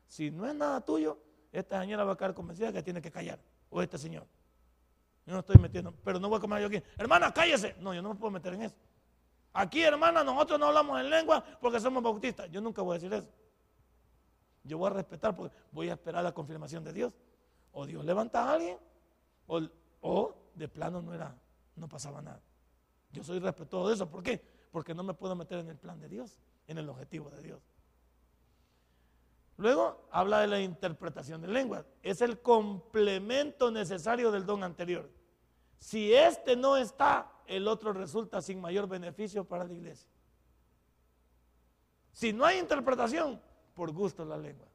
[0.07, 1.17] si no es nada tuyo,
[1.51, 3.39] esta señora va a quedar convencida que tiene que callar.
[3.69, 4.27] O este señor.
[5.25, 6.83] Yo no estoy metiendo, pero no voy a comer yo aquí.
[6.97, 7.75] Hermana, cállese.
[7.79, 8.75] No, yo no me puedo meter en eso.
[9.53, 12.49] Aquí, hermana, nosotros no hablamos en lengua porque somos bautistas.
[12.51, 13.29] Yo nunca voy a decir eso.
[14.63, 17.13] Yo voy a respetar porque voy a esperar la confirmación de Dios.
[17.71, 18.77] O Dios levanta a alguien,
[19.47, 19.61] o,
[20.01, 21.35] o de plano no era,
[21.75, 22.41] no pasaba nada.
[23.13, 24.09] Yo soy respetuoso de eso.
[24.09, 24.43] ¿Por qué?
[24.71, 27.61] Porque no me puedo meter en el plan de Dios, en el objetivo de Dios.
[29.57, 31.85] Luego habla de la interpretación de lenguas.
[32.01, 35.09] Es el complemento necesario del don anterior.
[35.77, 40.09] Si este no está, el otro resulta sin mayor beneficio para la iglesia.
[42.11, 43.39] Si no hay interpretación,
[43.75, 44.67] por gusto la lengua.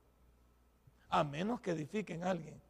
[1.09, 2.61] A menos que edifiquen a alguien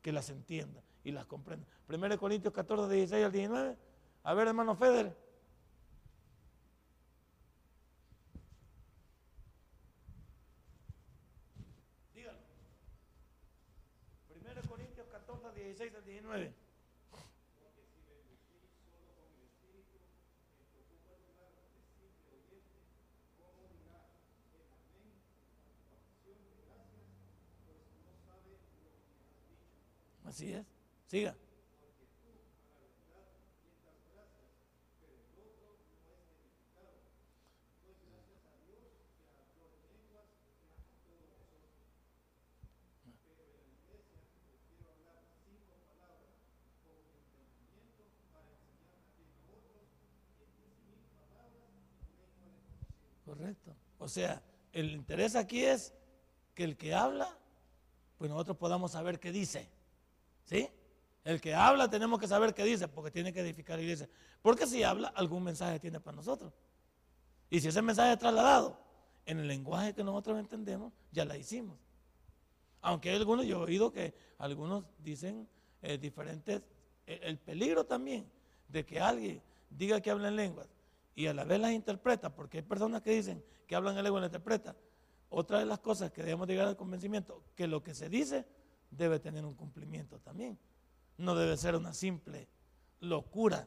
[0.00, 1.66] que las entienda y las comprenda.
[1.88, 3.76] 1 Corintios 14, 16 al 19.
[4.24, 5.16] A ver, hermano Feder.
[12.14, 12.38] Dígalo.
[14.30, 16.54] 1 Corintios 14, 16 al 19.
[30.24, 30.64] Así es.
[31.08, 31.36] Siga.
[53.24, 53.74] Correcto.
[54.02, 54.42] O sea,
[54.72, 55.94] el interés aquí es
[56.54, 57.38] que el que habla,
[58.18, 59.68] pues nosotros podamos saber qué dice.
[60.44, 60.68] ¿Sí?
[61.24, 64.08] El que habla tenemos que saber qué dice, porque tiene que edificar la iglesia.
[64.42, 66.52] Porque si habla, algún mensaje tiene para nosotros.
[67.48, 68.76] Y si ese mensaje es trasladado
[69.24, 71.78] en el lenguaje que nosotros entendemos, ya la hicimos.
[72.80, 75.48] Aunque hay algunos, yo he oído que algunos dicen
[75.80, 76.60] eh, diferentes,
[77.06, 78.28] eh, el peligro también
[78.66, 79.40] de que alguien
[79.70, 80.68] diga que habla en lenguas
[81.14, 84.20] y a la vez las interpreta, porque hay personas que dicen que hablan en lengua
[84.20, 84.76] y la interpreta.
[85.28, 88.46] Otra de las cosas que debemos llegar al convencimiento, que lo que se dice
[88.90, 90.58] debe tener un cumplimiento también.
[91.16, 92.48] No debe ser una simple
[93.00, 93.66] locura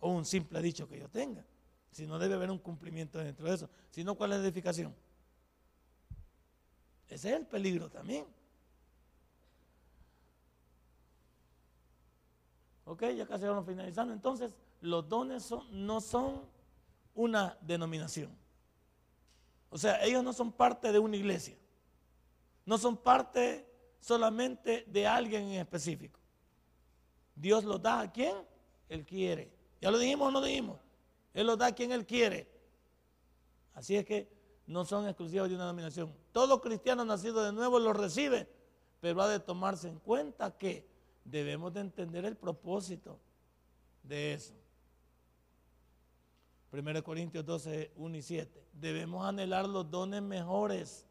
[0.00, 1.44] o un simple dicho que yo tenga,
[1.90, 3.70] sino debe haber un cumplimiento dentro de eso.
[3.90, 4.94] Si no, ¿cuál es la edificación?
[7.08, 8.26] Ese es el peligro también.
[12.84, 14.12] Ok, ya casi vamos finalizando.
[14.12, 16.42] Entonces, los dones son- no son
[17.14, 18.30] una denominación.
[19.70, 21.56] O sea, ellos no son parte de una iglesia.
[22.64, 23.66] No son parte
[24.00, 26.20] solamente de alguien en específico.
[27.34, 28.36] Dios los da a quien
[28.88, 29.50] Él quiere.
[29.80, 30.78] ¿Ya lo dijimos o no dijimos?
[31.34, 32.48] Él los da a quien Él quiere.
[33.74, 34.28] Así es que
[34.66, 36.14] no son exclusivos de una denominación.
[36.32, 38.48] Todo cristiano nacido de nuevo los recibe,
[39.00, 40.86] pero ha de tomarse en cuenta que
[41.24, 43.18] debemos de entender el propósito
[44.02, 44.54] de eso.
[46.72, 48.66] 1 Corintios 12, 1 y 7.
[48.72, 51.06] Debemos anhelar los dones mejores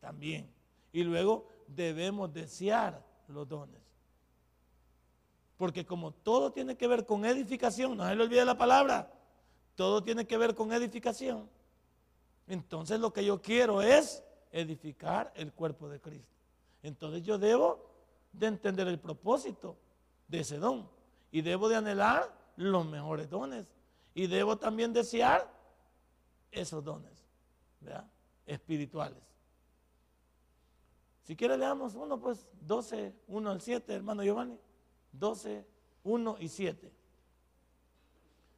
[0.00, 0.52] también.
[0.92, 3.80] Y luego debemos desear los dones.
[5.56, 9.10] Porque como todo tiene que ver con edificación, no se le olvide la palabra,
[9.76, 11.48] todo tiene que ver con edificación.
[12.46, 14.22] Entonces lo que yo quiero es
[14.52, 16.36] edificar el cuerpo de Cristo.
[16.82, 17.90] Entonces yo debo
[18.32, 19.76] de entender el propósito
[20.28, 20.88] de ese don
[21.30, 23.66] y debo de anhelar los mejores dones
[24.14, 25.52] y debo también desear
[26.50, 27.26] esos dones
[27.80, 28.08] ¿verdad?
[28.46, 29.22] espirituales.
[31.24, 34.58] Si quiere leamos uno, pues 12, 1 al 7, hermano Giovanni.
[35.12, 35.66] 12,
[36.04, 36.92] 1 y 7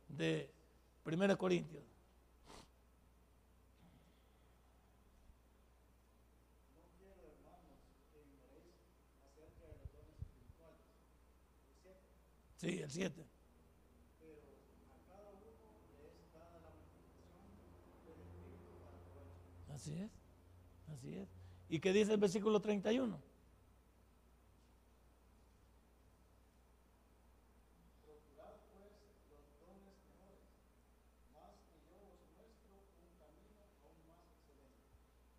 [0.08, 0.50] de
[1.04, 1.84] 1 Corintios.
[12.56, 13.35] Sí, el 7.
[19.86, 20.10] Así es,
[20.92, 21.28] así es.
[21.68, 23.20] ¿Y qué dice el versículo 31?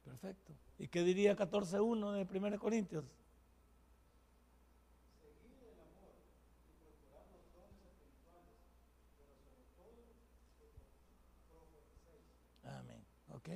[0.05, 0.53] Perfecto.
[0.79, 3.03] ¿Y qué diría 14.1 de 1 Corintios?
[12.63, 13.03] Amén.
[13.27, 13.49] ¿Ok?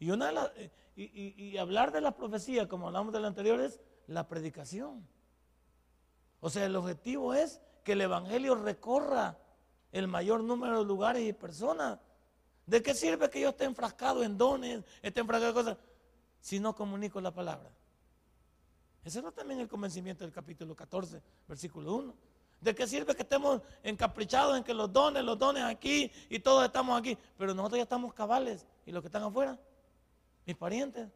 [0.00, 4.26] Y, una eh, y hablar de la profecía, como hablamos de la anterior, es la
[4.26, 5.06] predicación.
[6.40, 9.38] O sea, el objetivo es que el Evangelio recorra
[9.92, 11.98] el mayor número de lugares y personas.
[12.66, 15.78] ¿De qué sirve que yo esté enfrascado en dones, esté enfrascado en cosas,
[16.40, 17.70] si no comunico la palabra?
[19.04, 22.14] Ese era también el convencimiento del capítulo 14, versículo 1.
[22.60, 26.64] ¿De qué sirve que estemos encaprichados en que los dones, los dones aquí y todos
[26.64, 27.16] estamos aquí?
[27.38, 29.58] Pero nosotros ya estamos cabales y los que están afuera,
[30.50, 31.08] mis parientes,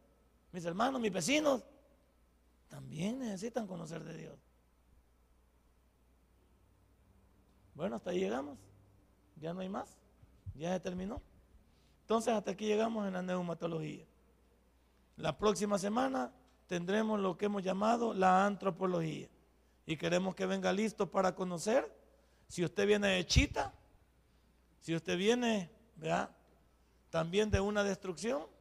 [0.53, 1.61] mis hermanos, mis vecinos,
[2.69, 4.39] también necesitan conocer de Dios.
[7.73, 8.57] Bueno, hasta ahí llegamos.
[9.35, 9.97] Ya no hay más.
[10.53, 11.21] Ya se terminó.
[12.03, 14.05] Entonces hasta aquí llegamos en la neumatología.
[15.17, 16.31] La próxima semana
[16.67, 19.27] tendremos lo que hemos llamado la antropología.
[19.85, 21.93] Y queremos que venga listo para conocer.
[22.47, 23.73] Si usted viene de Chita,
[24.79, 26.29] si usted viene, ¿verdad?
[27.09, 28.54] También de una destrucción,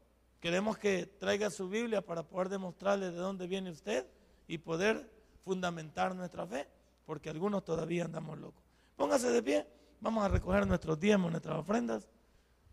[0.45, 4.07] queremos que traiga su Biblia para poder demostrarle de dónde viene usted
[4.47, 5.11] y poder
[5.43, 6.69] fundamentar nuestra fe,
[7.07, 8.63] porque algunos todavía andamos locos.
[8.95, 9.67] Póngase de pie,
[10.03, 12.11] vamos a recoger nuestros diezmos, nuestras ofrendas,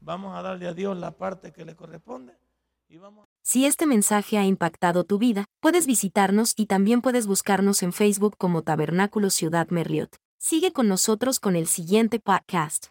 [0.01, 2.34] vamos a darle a Dios la parte que le corresponde
[2.89, 7.84] y vamos Si este mensaje ha impactado tu vida, puedes visitarnos y también puedes buscarnos
[7.84, 10.17] en Facebook como Tabernáculo Ciudad Merliot.
[10.38, 12.88] Sigue con nosotros con el siguiente podcast.